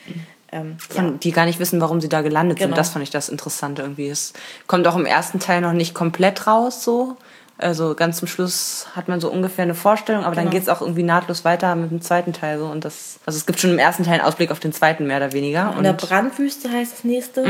ähm, 0.52 0.78
Von, 0.80 1.06
ja. 1.06 1.12
Die 1.18 1.32
gar 1.32 1.46
nicht 1.46 1.60
wissen, 1.60 1.80
warum 1.82 2.02
sie 2.02 2.10
da 2.10 2.22
gelandet 2.22 2.58
Genau. 2.58 2.70
sind. 2.70 2.78
Das 2.78 2.90
fand 2.90 3.04
ich 3.04 3.10
das 3.12 3.30
Interessante 3.30 3.82
irgendwie. 3.82 4.10
Es 4.10 4.34
kommt 4.68 4.88
auch 4.88 4.96
im 4.96 5.06
ersten 5.06 5.40
Teil 5.40 5.62
noch 5.62 5.74
nicht 5.74 5.94
komplett 5.94 6.48
raus 6.48 6.84
so. 6.84 7.18
Also 7.62 7.94
ganz 7.94 8.18
zum 8.20 8.28
Schluss 8.30 8.88
hat 8.96 9.10
man 9.10 9.20
so 9.20 9.30
ungefähr 9.30 9.64
eine 9.64 9.76
Vorstellung, 9.76 10.24
aber 10.24 10.34
dann 10.36 10.46
Genau. 10.46 10.54
geht 10.54 10.64
es 10.64 10.70
auch 10.70 10.80
irgendwie 10.82 11.04
nahtlos 11.04 11.44
weiter 11.44 11.76
mit 11.76 11.92
dem 11.92 12.02
zweiten 12.02 12.32
Teil 12.32 12.58
so. 12.58 12.68
Und 12.68 12.86
das, 12.86 13.20
also 13.26 13.36
es 13.38 13.46
gibt 13.46 13.60
schon 13.60 13.72
im 13.72 13.80
ersten 13.80 14.04
Teil 14.06 14.14
einen 14.16 14.24
Ausblick 14.24 14.50
auf 14.52 14.62
den 14.62 14.72
zweiten 14.72 15.06
mehr 15.08 15.18
oder 15.18 15.34
weniger. 15.34 15.74
In 15.78 15.84
der 15.84 15.92
Brandwüste 15.94 16.72
heißt 16.72 16.94
das 16.94 17.04
nächste. 17.04 17.44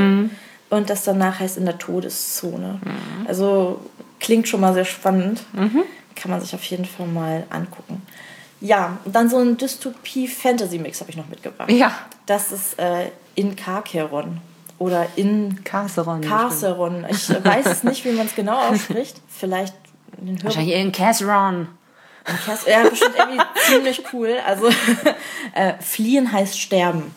und 0.71 0.89
das 0.89 1.03
danach 1.03 1.39
heißt 1.39 1.57
in 1.57 1.65
der 1.65 1.77
Todeszone. 1.77 2.79
Also 3.27 3.79
klingt 4.19 4.47
schon 4.47 4.61
mal 4.61 4.73
sehr 4.73 4.85
spannend. 4.85 5.41
Kann 6.15 6.31
man 6.31 6.41
sich 6.41 6.53
auf 6.55 6.63
jeden 6.63 6.85
Fall 6.85 7.05
mal 7.07 7.43
angucken. 7.51 8.01
Ja, 8.61 8.97
und 9.05 9.15
dann 9.15 9.29
so 9.29 9.37
ein 9.37 9.55
Dystopie-Fantasy-Mix 9.57 10.99
habe 11.01 11.09
ich 11.11 11.17
noch 11.17 11.27
mitgebracht. 11.27 11.71
Ja. 11.71 11.91
Das 12.25 12.51
ist 12.51 12.77
äh, 12.79 13.09
in 13.35 13.55
Carceron 13.55 14.41
oder 14.77 15.07
in 15.15 15.63
Carceron. 15.63 16.21
Carceron. 16.21 17.05
Ich 17.09 17.29
weiß 17.29 17.65
es 17.67 17.83
nicht, 17.83 18.03
wie 18.05 18.11
man 18.11 18.25
es 18.27 18.35
genau 18.35 18.57
ausspricht. 18.69 19.21
Vielleicht 19.29 19.73
in 20.19 20.27
den 20.27 20.43
Wahrscheinlich 20.43 20.75
in 20.75 20.91
Casseron. 20.91 21.69
Cas- 22.45 22.65
Ja, 22.67 22.83
bestimmt 22.87 23.15
irgendwie 23.17 23.41
ziemlich 23.67 24.03
cool. 24.13 24.35
Also 24.45 24.67
äh, 25.53 25.73
fliehen 25.79 26.31
heißt 26.31 26.59
sterben. 26.59 27.15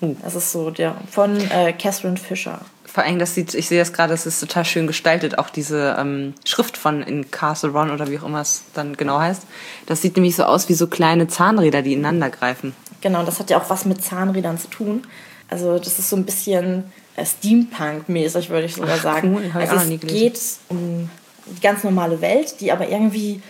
Das 0.00 0.34
ist 0.34 0.50
so 0.52 0.70
der 0.70 0.96
von 1.10 1.36
äh, 1.50 1.72
Catherine 1.72 2.16
Fisher. 2.16 2.60
Vor 2.92 3.04
allem, 3.04 3.18
das 3.20 3.34
sieht, 3.34 3.54
ich 3.54 3.68
sehe 3.68 3.78
das 3.78 3.92
gerade, 3.92 4.12
das 4.12 4.26
ist 4.26 4.40
total 4.40 4.64
schön 4.64 4.86
gestaltet, 4.86 5.38
auch 5.38 5.48
diese 5.50 5.96
ähm, 5.98 6.34
Schrift 6.44 6.76
von 6.76 7.02
in 7.02 7.30
Castle 7.30 7.70
Run 7.70 7.90
oder 7.90 8.10
wie 8.10 8.18
auch 8.18 8.24
immer 8.24 8.40
es 8.40 8.62
dann 8.74 8.96
genau 8.96 9.18
heißt. 9.20 9.42
Das 9.86 10.02
sieht 10.02 10.16
nämlich 10.16 10.34
so 10.34 10.42
aus 10.44 10.68
wie 10.68 10.74
so 10.74 10.88
kleine 10.88 11.28
Zahnräder, 11.28 11.82
die 11.82 11.92
ineinander 11.92 12.30
greifen. 12.30 12.74
Genau, 13.00 13.22
das 13.24 13.38
hat 13.38 13.48
ja 13.50 13.58
auch 13.60 13.70
was 13.70 13.84
mit 13.84 14.02
Zahnrädern 14.02 14.58
zu 14.58 14.68
tun. 14.68 15.06
Also 15.48 15.78
das 15.78 15.98
ist 15.98 16.08
so 16.10 16.16
ein 16.16 16.24
bisschen 16.24 16.84
äh, 17.16 17.24
Steampunk-mäßig, 17.24 18.50
würde 18.50 18.66
ich 18.66 18.74
sogar 18.74 18.96
Ach, 18.98 19.02
sagen. 19.02 19.34
cool, 19.34 19.50
also 19.54 19.76
es 19.76 20.00
geht 20.00 20.40
um 20.68 21.08
die 21.46 21.60
ganz 21.60 21.82
normale 21.84 22.20
Welt, 22.20 22.60
die 22.60 22.70
aber 22.70 22.88
irgendwie 22.88 23.40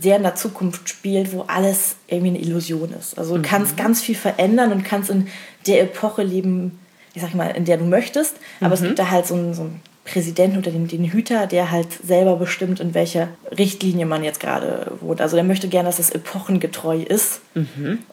sehr 0.00 0.16
in 0.16 0.22
der 0.22 0.34
Zukunft 0.34 0.88
spielt, 0.88 1.32
wo 1.32 1.42
alles 1.42 1.96
irgendwie 2.06 2.28
eine 2.30 2.40
Illusion 2.40 2.92
ist. 2.98 3.18
Also 3.18 3.36
du 3.36 3.42
kannst 3.42 3.72
Mhm. 3.72 3.76
ganz 3.82 4.00
viel 4.02 4.14
verändern 4.14 4.72
und 4.72 4.84
kannst 4.84 5.10
in 5.10 5.28
der 5.66 5.82
Epoche 5.82 6.22
leben, 6.22 6.78
ich 7.18 7.22
sag 7.24 7.34
mal, 7.34 7.50
in 7.50 7.64
der 7.64 7.76
du 7.76 7.84
möchtest. 7.84 8.36
Aber 8.60 8.68
Mhm. 8.68 8.72
es 8.74 8.82
gibt 8.82 8.98
da 8.98 9.10
halt 9.10 9.26
so 9.26 9.34
einen, 9.34 9.54
so 9.54 9.62
einen 9.62 9.80
Präsidenten 10.04 10.56
oder 10.58 10.70
den, 10.70 10.88
den 10.88 11.04
Hüter, 11.04 11.46
der 11.46 11.70
halt 11.70 11.88
selber 12.06 12.36
bestimmt, 12.36 12.80
in 12.80 12.94
welcher 12.94 13.28
Richtlinie 13.58 14.06
man 14.06 14.24
jetzt 14.24 14.40
gerade 14.40 14.92
wohnt. 15.00 15.20
Also 15.20 15.36
der 15.36 15.44
möchte 15.44 15.68
gerne, 15.68 15.88
dass 15.88 15.98
es 15.98 16.10
epochengetreu 16.10 16.96
ist 17.02 17.40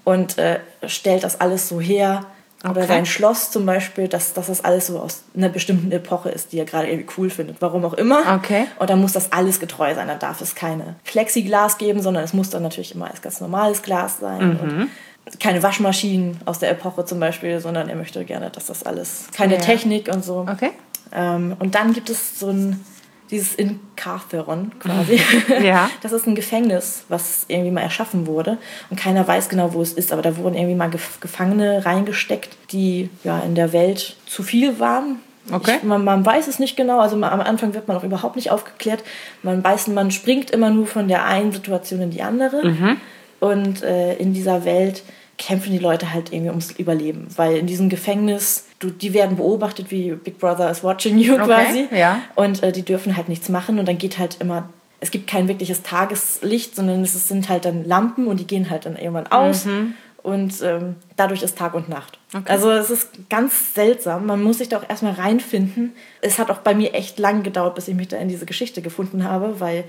und 0.03 0.37
äh, 0.37 0.59
stellt 0.87 1.23
das 1.23 1.39
alles 1.39 1.69
so 1.69 1.79
her. 1.79 2.25
Oder 2.63 2.77
Okay. 2.81 2.87
sein 2.87 3.05
Schloss 3.05 3.51
zum 3.51 3.65
Beispiel, 3.67 4.07
dass, 4.07 4.33
dass 4.33 4.47
das 4.47 4.63
alles 4.65 4.87
so 4.87 4.97
aus 4.99 5.23
einer 5.37 5.49
bestimmten 5.49 5.91
Epoche 5.91 6.29
ist, 6.29 6.51
die 6.51 6.57
er 6.57 6.65
gerade 6.65 6.87
irgendwie 6.87 7.07
cool 7.17 7.29
findet. 7.29 7.57
Warum 7.61 7.85
auch 7.85 7.93
immer. 7.93 8.23
Okay. 8.37 8.65
Und 8.79 8.89
dann 8.89 8.99
muss 8.99 9.11
das 9.13 9.31
alles 9.31 9.59
getreu 9.59 9.93
sein. 9.93 10.07
Dann 10.07 10.17
darf 10.17 10.41
es 10.41 10.55
keine 10.55 10.95
Plexiglas 11.03 11.77
geben, 11.77 12.01
sondern 12.01 12.23
es 12.23 12.33
muss 12.33 12.49
dann 12.49 12.63
natürlich 12.63 12.95
immer 12.95 13.09
als 13.11 13.21
ganz 13.21 13.39
normales 13.39 13.83
Glas 13.83 14.17
sein. 14.19 14.57
Und 14.57 14.89
keine 15.39 15.61
Waschmaschinen 15.63 16.37
aus 16.45 16.59
der 16.59 16.69
Epoche 16.71 17.05
zum 17.05 17.19
Beispiel, 17.19 17.59
sondern 17.59 17.89
er 17.89 17.95
möchte 17.95 18.23
gerne, 18.25 18.49
dass 18.51 18.67
das 18.67 18.83
alles, 18.83 19.27
keine 19.35 19.55
Ja. 19.55 19.59
Technik 19.61 20.07
und 20.13 20.23
so. 20.23 20.45
Okay. 20.51 20.71
Ähm, 21.13 21.55
und 21.59 21.75
dann 21.75 21.93
gibt 21.93 22.09
es 22.09 22.39
so 22.39 22.49
ein, 22.49 22.83
dieses 23.31 23.55
Incarceron 23.55 24.71
quasi. 24.79 25.19
Ja. 25.63 25.89
Das 26.01 26.11
ist 26.11 26.27
ein 26.27 26.35
Gefängnis, 26.35 27.05
was 27.09 27.45
irgendwie 27.47 27.71
mal 27.71 27.81
erschaffen 27.81 28.27
wurde. 28.27 28.57
Und 28.89 28.99
keiner 28.99 29.27
weiß 29.27 29.49
genau, 29.49 29.73
wo 29.73 29.81
es 29.81 29.93
ist, 29.93 30.11
aber 30.13 30.21
da 30.21 30.37
wurden 30.37 30.55
irgendwie 30.55 30.75
mal 30.75 30.89
Gef 30.89 31.19
Gefangene 31.19 31.85
reingesteckt, 31.85 32.55
die 32.71 33.09
ja 33.23 33.39
in 33.39 33.55
der 33.55 33.73
Welt 33.73 34.17
zu 34.27 34.43
viel 34.43 34.79
waren. 34.79 35.17
Okay. 35.51 35.75
Ich, 35.77 35.83
man, 35.83 36.03
man 36.03 36.25
weiß 36.25 36.47
es 36.47 36.59
nicht 36.59 36.75
genau, 36.77 36.99
also 36.99 37.15
ma- 37.17 37.29
am 37.31 37.41
Anfang 37.41 37.73
wird 37.73 37.87
man 37.87 37.97
auch 37.97 38.03
überhaupt 38.03 38.35
nicht 38.35 38.51
aufgeklärt. 38.51 39.03
Man 39.43 39.63
weiß, 39.63 39.87
man 39.87 40.09
springt 40.11 40.49
immer 40.51 40.69
nur 40.71 40.85
von 40.87 41.07
der 41.07 41.25
einen 41.25 41.51
Situation 41.51 42.01
in 42.01 42.11
die 42.11 42.21
andere. 42.21 42.65
Mhm. 42.67 42.97
Und 43.39 43.83
äh, 43.83 44.15
in 44.15 44.33
dieser 44.33 44.65
Welt 44.65 45.03
kämpfen 45.37 45.71
die 45.71 45.79
Leute 45.79 46.13
halt 46.13 46.31
irgendwie 46.31 46.49
ums 46.49 46.71
Überleben. 46.71 47.27
Weil 47.35 47.57
in 47.57 47.67
diesem 47.67 47.89
Gefängnis, 47.89 48.65
du, 48.79 48.89
die 48.89 49.13
werden 49.13 49.37
beobachtet, 49.37 49.91
wie 49.91 50.11
Big 50.11 50.39
Brother 50.39 50.69
is 50.69 50.83
watching 50.83 51.17
you 51.17 51.35
quasi. 51.37 51.87
ja. 51.91 52.21
Und 52.35 52.63
äh, 52.63 52.71
die 52.71 52.83
dürfen 52.83 53.17
halt 53.17 53.29
nichts 53.29 53.49
machen. 53.49 53.79
Und 53.79 53.87
dann 53.87 53.97
geht 53.97 54.17
halt 54.17 54.37
immer, 54.39 54.69
es 54.99 55.11
gibt 55.11 55.27
kein 55.27 55.47
wirkliches 55.47 55.83
Tageslicht, 55.83 56.75
sondern 56.75 57.03
es 57.03 57.27
sind 57.27 57.49
halt 57.49 57.65
dann 57.65 57.85
Lampen 57.85 58.27
und 58.27 58.39
die 58.39 58.47
gehen 58.47 58.69
halt 58.69 58.85
dann 58.85 58.95
irgendwann 58.95 59.27
aus. 59.27 59.65
Und 60.23 60.55
ähm, 60.63 60.95
dadurch 61.17 61.43
ist 61.43 61.55
Tag 61.55 61.75
und 61.75 61.87
Nacht. 61.87 62.17
Also 62.45 62.71
es 62.71 62.89
ist 62.89 63.29
ganz 63.29 63.75
seltsam. 63.75 64.25
Man 64.25 64.41
muss 64.41 64.57
sich 64.57 64.69
da 64.69 64.79
auch 64.79 64.89
erstmal 64.89 65.13
reinfinden. 65.13 65.93
Es 66.21 66.39
hat 66.39 66.49
auch 66.49 66.57
bei 66.59 66.73
mir 66.73 66.95
echt 66.95 67.19
lang 67.19 67.43
gedauert, 67.43 67.75
bis 67.75 67.87
ich 67.87 67.93
mich 67.93 68.07
da 68.07 68.17
in 68.17 68.27
diese 68.27 68.47
Geschichte 68.47 68.81
gefunden 68.81 69.23
habe, 69.23 69.59
weil 69.59 69.83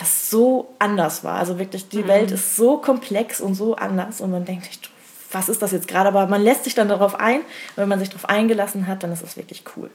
das 0.00 0.30
so 0.30 0.74
anders 0.78 1.22
war. 1.24 1.38
Also 1.38 1.58
wirklich, 1.58 1.88
die 1.88 2.06
Welt 2.08 2.30
ist 2.30 2.56
so 2.56 2.78
komplex 2.78 3.40
und 3.40 3.54
so 3.54 3.76
anders 3.76 4.20
und 4.20 4.30
man 4.30 4.44
denkt 4.44 4.64
sich, 4.64 4.80
was 5.32 5.48
ist 5.48 5.62
das 5.62 5.70
jetzt 5.70 5.86
gerade? 5.86 6.08
Aber 6.08 6.26
man 6.26 6.42
lässt 6.42 6.64
sich 6.64 6.74
dann 6.74 6.88
darauf 6.88 7.14
ein. 7.20 7.36
Und 7.40 7.76
wenn 7.76 7.88
man 7.88 8.00
sich 8.00 8.08
darauf 8.08 8.28
eingelassen 8.28 8.88
hat, 8.88 9.04
dann 9.04 9.12
ist 9.12 9.22
es 9.22 9.36
wirklich 9.36 9.62
cool. 9.76 9.88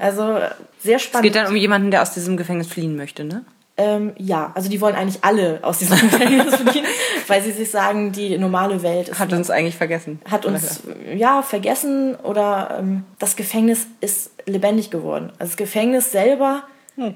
Also 0.00 0.32
äh, 0.32 0.50
sehr 0.80 0.96
Es 0.96 1.02
spannend. 1.02 1.24
geht 1.24 1.36
dann 1.36 1.46
um 1.46 1.54
jemanden, 1.54 1.92
der 1.92 2.02
aus 2.02 2.12
diesem 2.12 2.36
Gefängnis 2.36 2.66
fliehen 2.66 2.96
möchte, 2.96 3.22
ne? 3.24 3.44
Ähm, 3.76 4.12
ja, 4.18 4.50
also 4.54 4.68
die 4.68 4.80
wollen 4.80 4.94
eigentlich 4.96 5.22
alle 5.24 5.60
aus 5.62 5.78
diesem 5.78 5.96
Gefängnis 6.10 6.54
fliehen, 6.56 6.84
weil 7.28 7.40
sie 7.40 7.52
sich 7.52 7.70
sagen, 7.70 8.10
die 8.12 8.36
normale 8.36 8.82
Welt 8.82 9.08
ist 9.10 9.18
Hat 9.20 9.32
uns 9.32 9.48
eigentlich 9.48 9.76
vergessen. 9.76 10.20
hat 10.30 10.44
uns 10.44 10.80
ja 11.14 11.40
vergessen 11.42 12.14
oder 12.16 12.76
ähm, 12.80 13.04
das 13.20 13.36
Gefängnis 13.36 13.86
ist 14.00 14.32
lebendig 14.44 14.90
geworden. 14.90 15.30
Also 15.38 15.52
das 15.52 15.56
Gefängnis 15.56 16.10
selber 16.10 16.64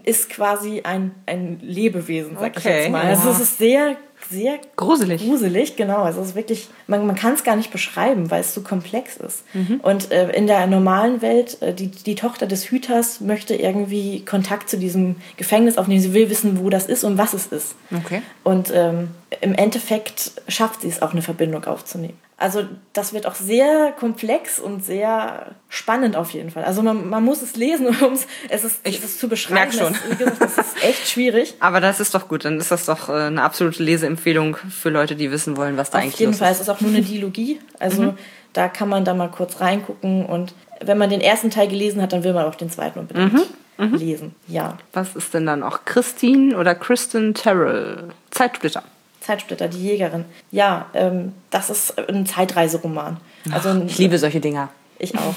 ist 0.05 0.31
quasi 0.31 0.83
ein, 0.83 1.13
ein 1.27 1.59
Lebewesen, 1.63 2.37
sag 2.39 2.57
ich 2.57 2.65
Okay, 2.65 2.83
jetzt 2.83 2.91
mal. 2.91 3.03
Also 3.05 3.29
ja. 3.29 3.35
es 3.35 3.41
ist 3.41 3.59
sehr, 3.59 3.97
sehr 4.31 4.59
Gruselig. 4.77 5.23
gruselig, 5.23 5.77
genau. 5.77 6.03
Also 6.03 6.21
es 6.23 6.29
ist 6.29 6.35
wirklich, 6.35 6.69
man, 6.87 7.07
man 7.07 7.15
kann 7.15 7.35
es 7.35 7.45
gar 7.45 7.57
nicht 7.57 7.71
beschreiben, 7.71 8.31
weil 8.31 8.41
es 8.41 8.55
so 8.55 8.63
komplex 8.63 9.17
ist. 9.19 9.45
Und 9.83 10.11
äh, 10.11 10.31
in 10.33 10.47
der 10.47 10.67
normalen 10.67 11.21
Welt, 11.23 11.61
äh, 11.63 11.75
die, 11.75 11.89
die 11.89 12.15
Tochter 12.15 12.47
des 12.47 12.71
Hüters 12.71 13.21
möchte 13.21 13.55
irgendwie 13.55 14.25
Kontakt 14.25 14.71
zu 14.71 14.79
diesem 14.79 15.17
Gefängnis 15.37 15.77
aufnehmen. 15.79 16.01
Sie 16.01 16.15
will 16.15 16.31
wissen, 16.31 16.59
wo 16.61 16.71
das 16.71 16.87
ist 16.87 17.05
und 17.05 17.19
was 17.19 17.35
es 17.35 17.47
ist. 17.47 17.75
Okay. 17.95 18.23
Und 18.43 18.73
ähm, 18.75 19.09
im 19.41 19.55
Endeffekt 19.55 20.33
schafft 20.49 20.81
sie 20.83 20.89
es 20.89 21.03
auch, 21.03 21.13
eine 21.13 21.23
Verbindung 21.23 21.65
aufzunehmen. 21.65 22.19
Also 22.45 22.65
das 22.93 23.15
wird 23.15 23.25
auch 23.27 23.37
sehr 23.37 23.93
komplex 23.99 24.59
und 24.61 24.85
sehr 24.85 25.53
spannend 25.71 26.15
auf 26.15 26.33
jeden 26.33 26.51
Fall. 26.51 26.65
Also 26.65 26.83
man, 26.83 27.09
man 27.09 27.25
muss 27.25 27.41
es 27.41 27.57
lesen, 27.57 27.87
um 28.03 28.13
es, 28.13 28.65
ist, 28.65 28.81
es 28.85 29.03
ist 29.03 29.19
zu 29.19 29.31
beschreiben. 29.31 29.55
merk 29.55 29.73
schon. 29.73 29.95
Es, 30.11 30.19
gesagt, 30.19 30.41
das 30.43 30.59
ist 30.59 30.85
echt 30.85 31.09
schwierig. 31.09 31.55
Aber 31.61 31.81
das 31.81 32.01
ist 32.01 32.15
doch 32.15 32.29
gut. 32.29 32.45
Dann 32.45 32.61
ist 32.61 32.71
das 32.71 32.85
doch 32.85 33.09
äh, 33.09 33.13
eine 33.13 33.43
absolute 33.43 33.83
Leseempfehlung 33.83 34.57
für 34.57 34.91
Leute, 34.91 35.17
die 35.17 35.31
wissen 35.31 35.57
wollen, 35.57 35.79
was 35.79 35.89
da 35.89 35.97
Auf 35.97 36.05
eigentlich 36.05 36.19
jeden 36.19 36.33
los 36.33 36.41
Fall, 36.41 36.51
ist. 36.51 36.57
es 36.59 36.63
ist 36.65 36.69
auch 36.69 36.83
nur 36.83 36.91
eine 36.91 37.01
Dialogie. 37.03 37.61
Also 37.79 38.13
da 38.53 38.69
kann 38.69 38.91
man 38.91 39.07
da 39.07 39.15
mal 39.15 39.31
kurz 39.31 39.63
reingucken 39.63 40.27
und 40.27 40.53
wenn 40.83 40.99
man 40.99 41.09
den 41.09 41.23
ersten 41.23 41.49
Teil 41.49 41.69
gelesen 41.69 42.03
hat, 42.03 42.13
dann 42.13 42.25
will 42.25 42.35
man 42.35 42.45
auch 42.45 42.57
den 42.57 42.69
zweiten 42.69 42.99
unbedingt 42.99 43.41
lesen. 43.79 44.35
Ja, 44.49 44.77
Was 44.93 45.17
ist 45.17 45.33
denn 45.33 45.47
dann 45.47 45.63
auch 45.63 45.87
Christine 45.87 46.59
oder 46.59 46.75
Kristen 46.75 47.33
Terrell? 47.33 48.11
Zeitsplitter. 48.31 48.83
Zeitsplitter, 49.25 49.69
die 49.69 49.83
Jägerin. 49.83 50.25
Ja, 50.51 50.87
ähm, 50.95 51.33
das 51.51 51.71
ist 51.71 51.99
ein 52.09 52.27
Zeitreiseroman. 52.27 53.19
Also 53.51 53.71
ein, 53.71 53.87
Ich 53.87 53.99
liebe 53.99 54.19
solche 54.19 54.41
Dinger. 54.41 54.69
Ich 54.99 55.19
auch. 55.19 55.35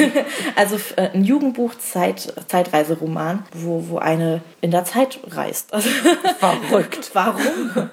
also 0.56 0.76
äh, 0.96 1.10
ein 1.12 1.24
Jugendbuch, 1.24 1.74
Zeit, 1.74 2.32
Zeitreiseroman, 2.46 3.44
wo, 3.52 3.88
wo 3.88 3.98
eine 3.98 4.40
in 4.60 4.70
der 4.70 4.84
Zeit 4.84 5.18
reist. 5.28 5.74
Also, 5.74 5.90
Verrückt. 6.38 7.10
warum? 7.12 7.42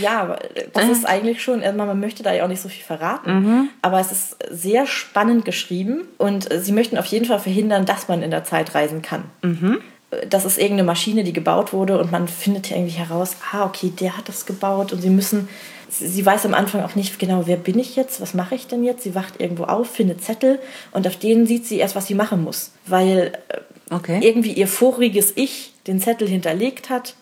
ja, 0.00 0.20
aber 0.20 0.38
das 0.74 0.88
ist 0.88 1.06
eigentlich 1.06 1.42
schon, 1.42 1.62
äh, 1.62 1.72
man 1.72 1.98
möchte 1.98 2.22
da 2.22 2.34
ja 2.34 2.44
auch 2.44 2.48
nicht 2.48 2.60
so 2.60 2.68
viel 2.68 2.84
verraten, 2.84 3.70
aber 3.80 3.98
es 3.98 4.12
ist 4.12 4.36
sehr 4.50 4.86
spannend 4.86 5.46
geschrieben 5.46 6.02
und 6.18 6.50
äh, 6.52 6.60
sie 6.60 6.72
möchten 6.72 6.98
auf 6.98 7.06
jeden 7.06 7.24
Fall 7.24 7.40
verhindern, 7.40 7.86
dass 7.86 8.08
man 8.08 8.22
in 8.22 8.30
der 8.30 8.44
Zeit 8.44 8.74
reisen 8.74 9.00
kann. 9.00 9.24
Äh, 9.42 9.80
Das 10.28 10.44
ist 10.44 10.58
irgendeine 10.58 10.84
Maschine, 10.84 11.22
die 11.24 11.32
gebaut 11.32 11.72
wurde 11.72 11.98
und 12.00 12.10
man 12.10 12.26
findet 12.26 12.70
irgendwie 12.70 12.90
heraus, 12.92 13.36
ah, 13.52 13.64
okay, 13.64 13.90
der 13.98 14.16
hat 14.16 14.28
das 14.28 14.44
gebaut 14.44 14.92
und 14.92 15.00
sie 15.00 15.10
müssen, 15.10 15.48
sie 15.88 16.26
weiß 16.26 16.44
am 16.46 16.54
Anfang 16.54 16.82
auch 16.82 16.96
nicht 16.96 17.18
genau, 17.20 17.42
wer 17.46 17.56
bin 17.56 17.78
ich 17.78 17.94
jetzt, 17.94 18.20
was 18.20 18.34
mache 18.34 18.56
ich 18.56 18.66
denn 18.66 18.82
jetzt? 18.82 19.04
Sie 19.04 19.14
wacht 19.14 19.40
irgendwo 19.40 19.64
auf, 19.64 19.88
findet 19.88 20.22
Zettel 20.24 20.58
und 20.90 21.06
auf 21.06 21.16
denen 21.16 21.46
sieht 21.46 21.64
sie 21.66 21.78
erst, 21.78 21.94
was 21.94 22.08
sie 22.08 22.14
machen 22.14 22.42
muss, 22.42 22.72
weil 22.86 23.32
äh, 23.48 23.58
Okay. 23.92 24.20
irgendwie 24.22 24.52
ihr 24.52 24.68
voriges 24.68 25.32
Ich 25.36 25.72
den 25.88 26.00
Zettel 26.00 26.28
hinterlegt 26.28 26.90
hat 26.90 27.14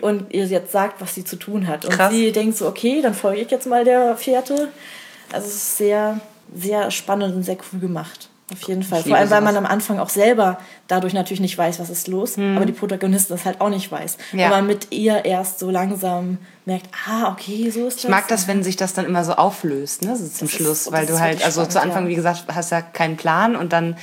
und 0.00 0.32
ihr 0.34 0.44
jetzt 0.46 0.70
sagt, 0.70 1.00
was 1.00 1.14
sie 1.16 1.24
zu 1.24 1.34
tun 1.36 1.66
hat. 1.66 1.84
Und 1.84 1.92
Mhm. 1.92 1.96
Krass. 1.96 2.12
sie 2.12 2.30
denkt 2.30 2.56
so, 2.56 2.66
okay, 2.68 3.00
dann 3.02 3.14
folge 3.14 3.40
ich 3.42 3.50
jetzt 3.50 3.66
mal 3.66 3.84
der 3.84 4.16
Fährte. 4.16 4.68
Also 5.32 5.46
es 5.48 5.54
ist 5.54 5.76
sehr, 5.78 6.20
sehr 6.54 6.90
spannend 6.92 7.34
und 7.34 7.42
sehr 7.42 7.56
cool 7.72 7.80
gemacht. 7.80 8.28
Auf 8.50 8.62
jeden 8.64 8.82
Fall. 8.82 9.00
Ich 9.00 9.06
Vor 9.06 9.16
allem, 9.16 9.30
weil 9.30 9.40
man 9.40 9.56
am 9.56 9.64
Anfang 9.66 9.98
auch 9.98 10.08
selber 10.10 10.58
dadurch 10.88 11.14
natürlich 11.14 11.40
nicht 11.40 11.56
weiß, 11.56 11.78
was 11.80 11.88
ist 11.90 12.06
los, 12.08 12.36
aber 12.36 12.66
die 12.66 12.72
Protagonistin 12.72 13.36
das 13.36 13.46
halt 13.46 13.60
auch 13.60 13.70
nicht 13.70 13.90
weiß. 13.90 14.18
Mhm. 14.32 14.38
Ja. 14.38 14.46
Und 14.46 14.50
man 14.52 14.66
mit 14.66 14.88
ihr 14.92 15.24
erst 15.24 15.58
so 15.58 15.70
langsam 15.70 16.38
merkt, 16.66 16.86
ah, 17.08 17.30
okay, 17.30 17.70
so 17.70 17.86
ist 17.86 17.98
das. 17.98 18.04
Ich 18.04 18.10
mag 18.10 18.28
das, 18.28 18.48
wenn 18.48 18.62
sich 18.62 18.76
das 18.76 18.92
dann 18.92 19.06
immer 19.06 19.24
so 19.24 19.32
auflöst, 19.34 20.02
ne, 20.02 20.16
so 20.16 20.26
zum 20.26 20.48
ist- 20.48 20.54
Schluss, 20.54 20.84
das 20.84 20.92
weil 20.92 21.04
ist 21.04 21.10
du 21.12 21.20
halt, 21.20 21.44
also 21.44 21.64
zu 21.64 21.80
Anfang, 21.80 22.04
ja. 22.04 22.10
wie 22.10 22.14
gesagt, 22.14 22.44
hast 22.52 22.70
ja 22.70 22.82
keinen 22.82 23.16
Plan 23.16 23.56
und 23.56 23.72
dann, 23.72 23.96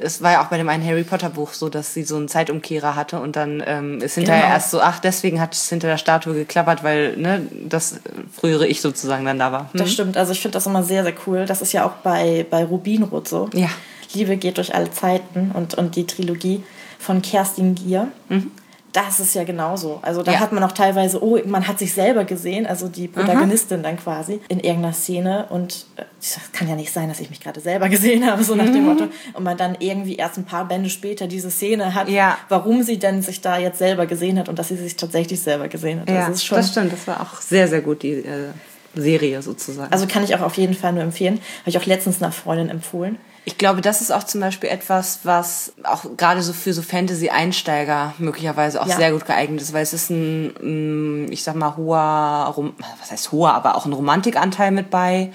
es 0.00 0.22
war 0.22 0.32
ja 0.32 0.42
auch 0.42 0.48
bei 0.48 0.56
dem 0.56 0.68
einen 0.68 0.84
Harry 0.86 1.04
Potter 1.04 1.30
Buch 1.30 1.52
so, 1.52 1.68
dass 1.68 1.94
sie 1.94 2.02
so 2.02 2.16
einen 2.16 2.28
Zeitumkehrer 2.28 2.96
hatte 2.96 3.20
und 3.20 3.36
dann 3.36 3.62
ähm, 3.66 4.00
ist 4.00 4.14
hinterher 4.14 4.42
Genau. 4.42 4.54
erst 4.54 4.70
so, 4.70 4.80
ach, 4.80 4.98
deswegen 5.00 5.40
hat 5.40 5.54
es 5.54 5.68
hinter 5.68 5.88
der 5.88 5.98
Statue 5.98 6.34
geklappert, 6.34 6.82
weil, 6.82 7.16
ne, 7.16 7.46
das 7.68 8.00
frühere 8.34 8.66
Ich 8.66 8.80
sozusagen 8.80 9.24
dann 9.24 9.38
da 9.38 9.52
war. 9.52 9.60
Hm? 9.72 9.78
Das 9.80 9.92
stimmt, 9.92 10.16
also 10.16 10.32
ich 10.32 10.40
finde 10.40 10.54
das 10.54 10.66
immer 10.66 10.82
sehr, 10.82 11.02
sehr 11.04 11.14
cool. 11.26 11.46
Das 11.46 11.62
ist 11.62 11.72
ja 11.72 11.84
auch 11.86 11.92
bei, 12.02 12.46
bei 12.48 12.64
Rubinrot 12.64 13.28
so. 13.28 13.48
Ja. 13.54 13.68
Liebe 14.12 14.36
geht 14.36 14.56
durch 14.58 14.74
alle 14.74 14.90
Zeiten 14.90 15.52
und, 15.54 15.74
und 15.74 15.94
die 15.96 16.06
Trilogie 16.06 16.64
von 16.98 17.22
Kerstin 17.22 17.74
Gier. 17.74 18.08
Mhm 18.28 18.50
das 18.92 19.20
ist 19.20 19.34
ja 19.34 19.44
genauso. 19.44 20.00
Also 20.02 20.22
da 20.22 20.32
ja. 20.32 20.40
hat 20.40 20.52
man 20.52 20.62
auch 20.64 20.72
teilweise, 20.72 21.22
oh, 21.22 21.38
man 21.46 21.68
hat 21.68 21.78
sich 21.78 21.92
selber 21.92 22.24
gesehen, 22.24 22.66
also 22.66 22.88
die 22.88 23.08
Protagonistin 23.08 23.78
mhm. 23.78 23.82
dann 23.82 23.96
quasi 23.96 24.40
in 24.48 24.60
irgendeiner 24.60 24.94
Szene 24.94 25.46
und 25.50 25.86
äh, 25.96 26.02
das 26.18 26.38
kann 26.52 26.68
ja 26.68 26.74
nicht 26.74 26.92
sein, 26.92 27.08
dass 27.08 27.20
ich 27.20 27.30
mich 27.30 27.40
gerade 27.40 27.60
selber 27.60 27.88
gesehen 27.88 28.26
habe, 28.26 28.42
so 28.42 28.54
nach 28.54 28.66
mhm. 28.66 28.72
dem 28.72 28.84
Motto. 28.84 29.08
Und 29.34 29.44
man 29.44 29.56
dann 29.56 29.76
irgendwie 29.78 30.16
erst 30.16 30.38
ein 30.38 30.44
paar 30.44 30.66
Bände 30.66 30.90
später 30.90 31.26
diese 31.26 31.50
Szene 31.50 31.94
hat, 31.94 32.08
ja. 32.08 32.36
warum 32.48 32.82
sie 32.82 32.98
denn 32.98 33.22
sich 33.22 33.40
da 33.40 33.58
jetzt 33.58 33.78
selber 33.78 34.06
gesehen 34.06 34.38
hat 34.38 34.48
und 34.48 34.58
dass 34.58 34.68
sie 34.68 34.76
sich 34.76 34.96
tatsächlich 34.96 35.40
selber 35.40 35.68
gesehen 35.68 36.00
hat. 36.00 36.08
Ja, 36.08 36.26
das, 36.26 36.36
ist 36.36 36.44
schon, 36.44 36.56
das 36.56 36.70
stimmt, 36.70 36.92
das 36.92 37.06
war 37.06 37.20
auch 37.20 37.40
sehr, 37.40 37.68
sehr 37.68 37.80
gut, 37.80 38.02
die 38.02 38.14
äh, 38.14 38.48
Serie 38.94 39.40
sozusagen. 39.42 39.92
Also 39.92 40.06
kann 40.06 40.24
ich 40.24 40.34
auch 40.34 40.40
auf 40.40 40.54
jeden 40.54 40.74
Fall 40.74 40.92
nur 40.92 41.02
empfehlen. 41.02 41.40
Habe 41.60 41.70
ich 41.70 41.78
auch 41.78 41.86
letztens 41.86 42.20
einer 42.20 42.32
Freundin 42.32 42.68
empfohlen. 42.68 43.18
Ich 43.44 43.56
glaube, 43.56 43.80
das 43.80 44.00
ist 44.00 44.10
auch 44.10 44.24
zum 44.24 44.40
Beispiel 44.40 44.68
etwas, 44.68 45.20
was 45.22 45.72
auch 45.82 46.04
gerade 46.16 46.42
so 46.42 46.52
für 46.52 46.72
so 46.74 46.82
Fantasy-Einsteiger 46.82 48.14
möglicherweise 48.18 48.80
auch 48.82 48.86
ja. 48.86 48.96
sehr 48.96 49.12
gut 49.12 49.26
geeignet 49.26 49.62
ist, 49.62 49.72
weil 49.72 49.82
es 49.82 49.94
ist 49.94 50.10
ein, 50.10 51.24
mm, 51.26 51.32
ich 51.32 51.42
sag 51.42 51.54
mal, 51.54 51.76
hoher, 51.76 52.54
was 53.00 53.10
heißt 53.10 53.32
hoher, 53.32 53.54
aber 53.54 53.76
auch 53.76 53.86
ein 53.86 53.92
Romantikanteil 53.92 54.70
mit 54.70 54.90
bei. 54.90 55.32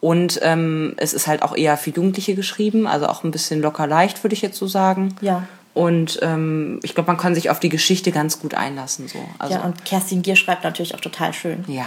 Und 0.00 0.40
ähm, 0.42 0.94
es 0.96 1.12
ist 1.12 1.26
halt 1.26 1.42
auch 1.42 1.56
eher 1.56 1.76
für 1.76 1.90
Jugendliche 1.90 2.34
geschrieben, 2.34 2.86
also 2.86 3.06
auch 3.06 3.22
ein 3.22 3.30
bisschen 3.30 3.60
locker 3.60 3.86
leicht, 3.86 4.24
würde 4.24 4.34
ich 4.34 4.42
jetzt 4.42 4.58
so 4.58 4.66
sagen. 4.66 5.14
Ja. 5.20 5.46
Und 5.74 6.18
ähm, 6.22 6.80
ich 6.82 6.94
glaube, 6.94 7.06
man 7.06 7.16
kann 7.16 7.34
sich 7.34 7.50
auf 7.50 7.60
die 7.60 7.68
Geschichte 7.68 8.12
ganz 8.12 8.40
gut 8.40 8.54
einlassen. 8.54 9.08
So. 9.08 9.18
Also, 9.38 9.54
ja, 9.54 9.60
und 9.60 9.84
Kerstin 9.84 10.22
Gier 10.22 10.36
schreibt 10.36 10.64
natürlich 10.64 10.94
auch 10.94 11.00
total 11.00 11.32
schön. 11.32 11.64
Ja. 11.68 11.86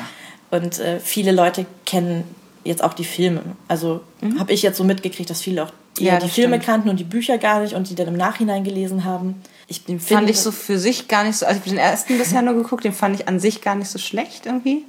Und 0.49 0.79
äh, 0.79 0.99
viele 0.99 1.31
Leute 1.31 1.65
kennen 1.85 2.23
jetzt 2.65 2.83
auch 2.83 2.93
die 2.93 3.05
Filme. 3.05 3.41
Also 3.67 4.01
mhm. 4.21 4.39
habe 4.39 4.51
ich 4.51 4.61
jetzt 4.61 4.77
so 4.77 4.83
mitgekriegt, 4.83 5.29
dass 5.29 5.41
viele 5.41 5.63
auch 5.63 5.71
ja, 5.97 6.19
die 6.19 6.27
Filme 6.27 6.55
stimmt. 6.55 6.65
kannten 6.65 6.89
und 6.89 6.99
die 6.99 7.05
Bücher 7.05 7.37
gar 7.37 7.61
nicht 7.61 7.73
und 7.73 7.89
die 7.89 7.95
dann 7.95 8.07
im 8.07 8.17
Nachhinein 8.17 8.63
gelesen 8.65 9.05
haben. 9.05 9.41
Ich 9.67 9.85
den 9.85 9.99
fand 9.99 10.29
ich 10.29 10.39
so 10.39 10.51
für 10.51 10.77
sich 10.77 11.07
gar 11.07 11.23
nicht 11.23 11.37
so, 11.37 11.45
also 11.45 11.57
ich 11.57 11.61
habe 11.61 11.69
den 11.69 11.79
ersten 11.79 12.17
bisher 12.17 12.41
nur 12.41 12.53
geguckt, 12.53 12.83
den 12.83 12.93
fand 12.93 13.19
ich 13.19 13.27
an 13.27 13.39
sich 13.39 13.61
gar 13.61 13.75
nicht 13.75 13.89
so 13.89 13.97
schlecht 13.97 14.45
irgendwie. 14.45 14.83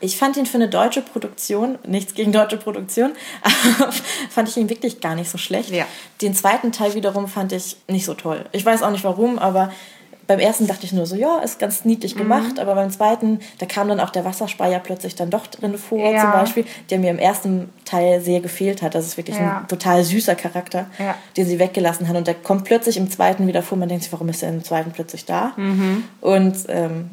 Ich 0.00 0.16
fand 0.16 0.36
ihn 0.36 0.46
für 0.46 0.58
eine 0.58 0.68
deutsche 0.68 1.00
Produktion, 1.00 1.78
nichts 1.86 2.14
gegen 2.14 2.30
deutsche 2.30 2.58
Produktion, 2.58 3.12
fand 4.30 4.48
ich 4.48 4.56
ihn 4.56 4.68
wirklich 4.68 5.00
gar 5.00 5.14
nicht 5.14 5.30
so 5.30 5.38
schlecht. 5.38 5.70
Ja. 5.70 5.86
Den 6.20 6.34
zweiten 6.34 6.70
Teil 6.70 6.94
wiederum 6.94 7.28
fand 7.28 7.52
ich 7.52 7.76
nicht 7.88 8.04
so 8.04 8.14
toll. 8.14 8.44
Ich 8.52 8.64
weiß 8.64 8.82
auch 8.82 8.90
nicht 8.90 9.04
warum, 9.04 9.38
aber 9.38 9.72
beim 10.26 10.38
ersten 10.38 10.66
dachte 10.66 10.84
ich 10.84 10.92
nur 10.92 11.06
so, 11.06 11.14
ja, 11.14 11.38
ist 11.38 11.58
ganz 11.58 11.84
niedlich 11.84 12.14
mhm. 12.14 12.20
gemacht, 12.20 12.54
mhm. 12.54 12.58
aber 12.58 12.74
beim 12.74 12.90
zweiten, 12.90 13.40
da 13.58 13.66
kam 13.66 13.88
dann 13.88 14.00
auch 14.00 14.10
der 14.10 14.24
Wasserspeier 14.24 14.80
plötzlich 14.80 15.14
dann 15.14 15.30
doch 15.30 15.46
drin 15.46 15.78
vor, 15.78 15.98
ja. 15.98 16.20
zum 16.20 16.32
Beispiel, 16.32 16.64
der 16.90 16.98
mir 16.98 17.10
im 17.10 17.18
ersten 17.18 17.70
Teil 17.84 18.20
sehr 18.20 18.40
gefehlt 18.40 18.82
hat. 18.82 18.94
Das 18.94 19.06
ist 19.06 19.16
wirklich 19.16 19.36
ja. 19.36 19.60
ein 19.60 19.68
total 19.68 20.02
süßer 20.04 20.34
Charakter, 20.34 20.86
ja. 20.98 21.14
den 21.36 21.46
sie 21.46 21.58
weggelassen 21.58 22.08
hat. 22.08 22.16
Und 22.16 22.26
der 22.26 22.34
kommt 22.34 22.64
plötzlich 22.64 22.96
im 22.96 23.10
zweiten 23.10 23.46
wieder 23.46 23.62
vor. 23.62 23.78
Man 23.78 23.88
denkt 23.88 24.04
sich, 24.04 24.12
warum 24.12 24.28
ist 24.28 24.42
er 24.42 24.48
im 24.48 24.64
zweiten 24.64 24.90
plötzlich 24.90 25.24
da? 25.24 25.52
Mhm. 25.56 26.04
Und 26.20 26.56
ähm, 26.68 27.10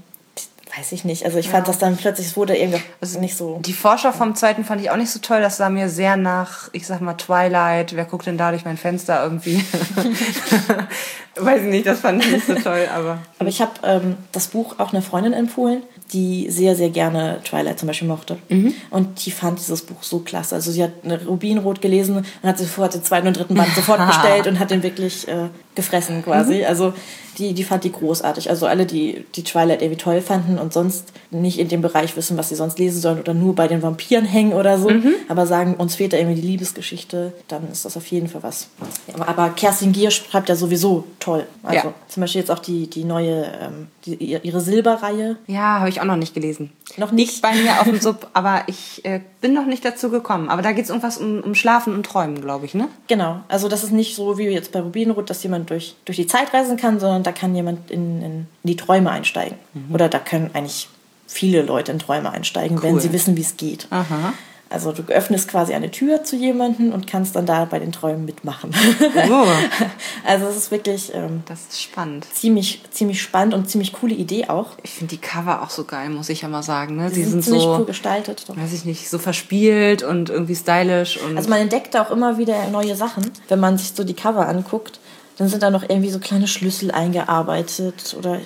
weiß 0.75 0.91
ich 0.91 1.05
nicht. 1.05 1.25
Also 1.25 1.37
ich 1.37 1.49
fand 1.49 1.67
das 1.67 1.77
dann 1.77 1.97
plötzlich, 1.97 2.27
es 2.27 2.37
wurde 2.37 2.57
irgendwie 2.57 2.81
also 2.99 3.19
nicht 3.19 3.37
so. 3.37 3.59
Die 3.63 3.73
Forscher 3.73 4.11
vom 4.11 4.35
zweiten 4.35 4.65
fand 4.65 4.81
ich 4.81 4.89
auch 4.89 4.97
nicht 4.97 5.11
so 5.11 5.19
toll. 5.19 5.41
Das 5.41 5.57
sah 5.57 5.69
mir 5.69 5.87
sehr 5.89 6.17
nach, 6.17 6.69
ich 6.71 6.87
sag 6.87 7.01
mal, 7.01 7.13
Twilight. 7.13 7.95
Wer 7.95 8.05
guckt 8.05 8.25
denn 8.25 8.37
da 8.37 8.49
durch 8.49 8.65
mein 8.65 8.77
Fenster 8.77 9.21
irgendwie? 9.23 9.63
weiß 11.35 11.63
ich 11.63 11.69
nicht, 11.69 11.85
das 11.85 11.99
fand 11.99 12.23
ich 12.23 12.31
nicht 12.31 12.45
so 12.45 12.55
toll, 12.55 12.87
aber. 12.93 13.19
Aber 13.39 13.49
ich 13.49 13.61
habe 13.61 13.71
ähm, 13.83 14.15
das 14.31 14.47
Buch 14.47 14.75
auch 14.77 14.93
einer 14.93 15.01
Freundin 15.01 15.33
empfohlen, 15.33 15.83
die 16.13 16.49
sehr, 16.49 16.77
sehr 16.77 16.89
gerne 16.89 17.41
Twilight 17.43 17.77
zum 17.77 17.87
Beispiel 17.87 18.07
mochte. 18.07 18.37
Mhm. 18.47 18.73
Und 18.89 19.25
die 19.25 19.31
fand 19.31 19.59
dieses 19.59 19.81
Buch 19.81 20.01
so 20.01 20.19
klasse. 20.19 20.55
Also 20.55 20.71
sie 20.71 20.81
hat 20.81 20.91
eine 21.03 21.25
Rubinrot 21.25 21.81
gelesen 21.81 22.17
und 22.17 22.47
hat 22.47 22.57
sofort 22.57 22.93
den 22.93 23.03
zweiten 23.03 23.27
und 23.27 23.37
dritten 23.37 23.55
Band 23.55 23.69
sofort 23.75 24.05
bestellt 24.07 24.47
und 24.47 24.59
hat 24.59 24.71
den 24.71 24.81
wirklich 24.81 25.27
äh, 25.27 25.49
gefressen 25.75 26.23
quasi. 26.23 26.59
Mhm. 26.59 26.65
Also 26.67 26.93
die, 27.37 27.53
die 27.53 27.63
fand 27.63 27.83
die 27.83 27.91
großartig. 27.91 28.49
Also 28.49 28.67
alle, 28.67 28.85
die, 28.85 29.25
die 29.35 29.43
Twilight 29.43 29.81
irgendwie 29.81 30.01
toll 30.01 30.21
fanden 30.21 30.57
und 30.57 30.73
sonst 30.73 31.11
nicht 31.31 31.59
in 31.59 31.67
dem 31.67 31.81
Bereich 31.81 32.15
wissen, 32.15 32.37
was 32.37 32.49
sie 32.49 32.55
sonst 32.55 32.79
lesen 32.79 33.01
sollen 33.01 33.19
oder 33.19 33.33
nur 33.33 33.55
bei 33.55 33.67
den 33.67 33.81
Vampiren 33.81 34.25
hängen 34.25 34.53
oder 34.53 34.77
so, 34.77 34.89
mhm. 34.89 35.13
aber 35.27 35.47
sagen, 35.47 35.75
uns 35.75 35.95
fehlt 35.95 36.13
da 36.13 36.17
irgendwie 36.17 36.39
die 36.39 36.47
Liebesgeschichte, 36.47 37.33
dann 37.47 37.69
ist 37.71 37.85
das 37.85 37.97
auf 37.97 38.05
jeden 38.07 38.27
Fall 38.27 38.43
was. 38.43 38.67
Aber 39.19 39.49
Kerstin 39.49 39.91
Gier 39.91 40.11
schreibt 40.11 40.49
ja 40.49 40.55
sowieso 40.55 41.05
toll. 41.23 41.47
Also 41.63 41.87
ja. 41.87 41.93
zum 42.07 42.21
Beispiel 42.21 42.41
jetzt 42.41 42.51
auch 42.51 42.59
die, 42.59 42.89
die 42.89 43.03
neue, 43.03 43.45
ähm, 43.61 43.87
die, 44.05 44.15
ihre 44.15 44.59
Silberreihe. 44.59 45.37
Ja, 45.47 45.79
habe 45.79 45.89
ich 45.89 46.01
auch 46.01 46.05
noch 46.05 46.17
nicht 46.17 46.33
gelesen. 46.33 46.71
Noch 46.97 47.11
nicht? 47.11 47.41
bei 47.41 47.53
mir 47.53 47.79
auf 47.79 47.85
dem 47.85 47.99
Sub, 47.99 48.27
aber 48.33 48.63
ich 48.67 49.03
äh, 49.05 49.21
bin 49.41 49.53
noch 49.53 49.65
nicht 49.65 49.85
dazu 49.85 50.09
gekommen. 50.09 50.49
Aber 50.49 50.61
da 50.61 50.71
geht 50.73 50.83
es 50.83 50.89
irgendwas 50.89 51.17
um, 51.17 51.39
um 51.41 51.55
Schlafen 51.55 51.93
und 51.93 52.05
Träumen, 52.05 52.41
glaube 52.41 52.65
ich, 52.65 52.73
ne? 52.73 52.89
Genau. 53.07 53.39
Also 53.47 53.69
das 53.69 53.83
ist 53.83 53.91
nicht 53.91 54.15
so 54.15 54.37
wie 54.37 54.43
jetzt 54.43 54.71
bei 54.71 54.81
Rubinrot, 54.81 55.29
dass 55.29 55.43
jemand 55.43 55.69
durch, 55.69 55.95
durch 56.05 56.17
die 56.17 56.27
Zeit 56.27 56.53
reisen 56.53 56.77
kann, 56.77 56.99
sondern 56.99 57.23
da 57.23 57.31
kann 57.31 57.55
jemand 57.55 57.89
in, 57.89 58.21
in 58.21 58.47
die 58.63 58.75
Träume 58.75 59.11
einsteigen. 59.11 59.57
Mhm. 59.73 59.95
Oder 59.95 60.09
da 60.09 60.19
können 60.19 60.51
eigentlich 60.53 60.89
viele 61.25 61.61
Leute 61.61 61.91
in 61.91 61.99
Träume 61.99 62.31
einsteigen, 62.31 62.77
cool. 62.77 62.83
wenn 62.83 62.99
sie 62.99 63.13
wissen, 63.13 63.37
wie 63.37 63.41
es 63.41 63.57
geht. 63.57 63.87
Aha. 63.89 64.33
Also 64.73 64.91
du 64.91 65.03
öffnest 65.03 65.49
quasi 65.49 65.73
eine 65.75 65.91
Tür 65.91 66.23
zu 66.23 66.35
jemandem 66.35 66.93
und 66.93 67.05
kannst 67.05 67.35
dann 67.35 67.45
da 67.45 67.65
bei 67.65 67.77
den 67.77 67.91
Träumen 67.91 68.25
mitmachen. 68.25 68.71
Oh. 69.29 69.45
also 70.25 70.47
es 70.47 70.57
ist 70.57 70.71
wirklich 70.71 71.13
ähm, 71.13 71.43
das 71.45 71.67
ist 71.69 71.81
spannend. 71.81 72.25
Ziemlich, 72.33 72.81
ziemlich 72.89 73.21
spannend 73.21 73.53
und 73.53 73.69
ziemlich 73.69 73.93
coole 73.93 74.15
Idee 74.15 74.47
auch. 74.47 74.71
Ich 74.81 74.91
finde 74.91 75.15
die 75.15 75.21
Cover 75.21 75.61
auch 75.61 75.69
so 75.69 75.83
geil, 75.83 76.09
muss 76.09 76.29
ich 76.29 76.41
ja 76.41 76.47
mal 76.47 76.63
sagen. 76.63 76.95
Ne? 76.95 77.09
Die, 77.09 77.15
die 77.15 77.21
sind, 77.21 77.31
sind 77.31 77.43
ziemlich 77.43 77.63
so, 77.63 77.77
cool 77.77 77.85
gestaltet. 77.85 78.45
Doch. 78.47 78.57
Weiß 78.57 78.73
ich 78.73 78.83
nicht, 78.83 79.09
so 79.09 79.19
verspielt 79.19 80.01
und 80.01 80.31
irgendwie 80.31 80.55
stylisch. 80.55 81.19
Und 81.21 81.37
also 81.37 81.49
man 81.49 81.59
entdeckt 81.59 81.95
auch 81.95 82.09
immer 82.09 82.39
wieder 82.39 82.67
neue 82.69 82.95
Sachen, 82.95 83.29
wenn 83.49 83.59
man 83.59 83.77
sich 83.77 83.93
so 83.93 84.03
die 84.03 84.15
Cover 84.15 84.47
anguckt. 84.47 84.99
Dann 85.37 85.49
sind 85.49 85.61
da 85.61 85.69
noch 85.69 85.83
irgendwie 85.83 86.09
so 86.09 86.17
kleine 86.17 86.47
Schlüssel 86.47 86.89
eingearbeitet 86.89 88.15
oder. 88.17 88.39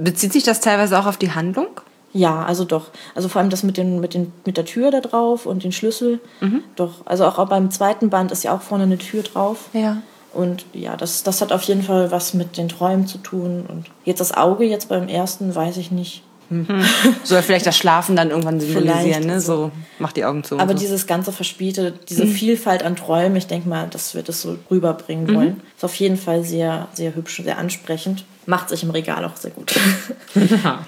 Bezieht 0.00 0.32
sich 0.32 0.44
das 0.44 0.60
teilweise 0.60 0.98
auch 0.98 1.06
auf 1.06 1.16
die 1.16 1.32
Handlung? 1.32 1.80
Ja, 2.12 2.42
also 2.44 2.64
doch. 2.64 2.88
Also 3.14 3.28
vor 3.28 3.40
allem 3.40 3.50
das 3.50 3.62
mit, 3.62 3.76
den, 3.76 4.00
mit, 4.00 4.14
den, 4.14 4.32
mit 4.44 4.56
der 4.56 4.64
Tür 4.64 4.90
da 4.90 5.00
drauf 5.00 5.46
und 5.46 5.62
den 5.62 5.72
Schlüssel. 5.72 6.20
Mhm. 6.40 6.64
Doch. 6.76 7.06
Also 7.06 7.24
auch 7.24 7.46
beim 7.48 7.70
zweiten 7.70 8.10
Band 8.10 8.32
ist 8.32 8.42
ja 8.42 8.54
auch 8.54 8.62
vorne 8.62 8.84
eine 8.84 8.98
Tür 8.98 9.22
drauf. 9.22 9.68
Ja. 9.72 9.98
Und 10.32 10.64
ja, 10.72 10.96
das, 10.96 11.22
das 11.22 11.40
hat 11.40 11.52
auf 11.52 11.62
jeden 11.62 11.82
Fall 11.82 12.10
was 12.10 12.34
mit 12.34 12.56
den 12.56 12.68
Träumen 12.68 13.06
zu 13.06 13.18
tun. 13.18 13.64
Und 13.66 13.86
jetzt 14.04 14.20
das 14.20 14.32
Auge, 14.32 14.64
jetzt 14.64 14.88
beim 14.88 15.08
ersten, 15.08 15.54
weiß 15.54 15.76
ich 15.76 15.90
nicht. 15.90 16.22
Hm. 16.48 16.66
hm. 16.68 16.84
Soll 17.24 17.42
vielleicht 17.42 17.66
das 17.66 17.76
Schlafen 17.76 18.16
dann 18.16 18.30
irgendwann 18.30 18.60
symbolisieren, 18.60 19.24
ne? 19.24 19.40
So, 19.40 19.70
macht 20.00 20.16
die 20.16 20.24
Augen 20.24 20.42
zu. 20.42 20.58
Aber 20.58 20.72
so. 20.72 20.78
dieses 20.78 21.06
ganze 21.06 21.32
Verspielte, 21.32 21.94
diese 22.08 22.24
mhm. 22.24 22.32
Vielfalt 22.32 22.82
an 22.82 22.96
Träumen, 22.96 23.36
ich 23.36 23.46
denke 23.46 23.68
mal, 23.68 23.86
das 23.88 24.14
wird 24.14 24.28
es 24.28 24.42
so 24.42 24.56
rüberbringen 24.68 25.26
mhm. 25.26 25.34
wollen. 25.34 25.60
Ist 25.76 25.84
auf 25.84 25.94
jeden 25.94 26.16
Fall 26.16 26.42
sehr, 26.42 26.88
sehr 26.92 27.14
hübsch, 27.14 27.42
sehr 27.44 27.58
ansprechend. 27.58 28.24
Macht 28.46 28.68
sich 28.68 28.82
im 28.82 28.90
Regal 28.90 29.24
auch 29.24 29.36
sehr 29.36 29.52
gut. 29.52 29.74
Ja. 30.64 30.84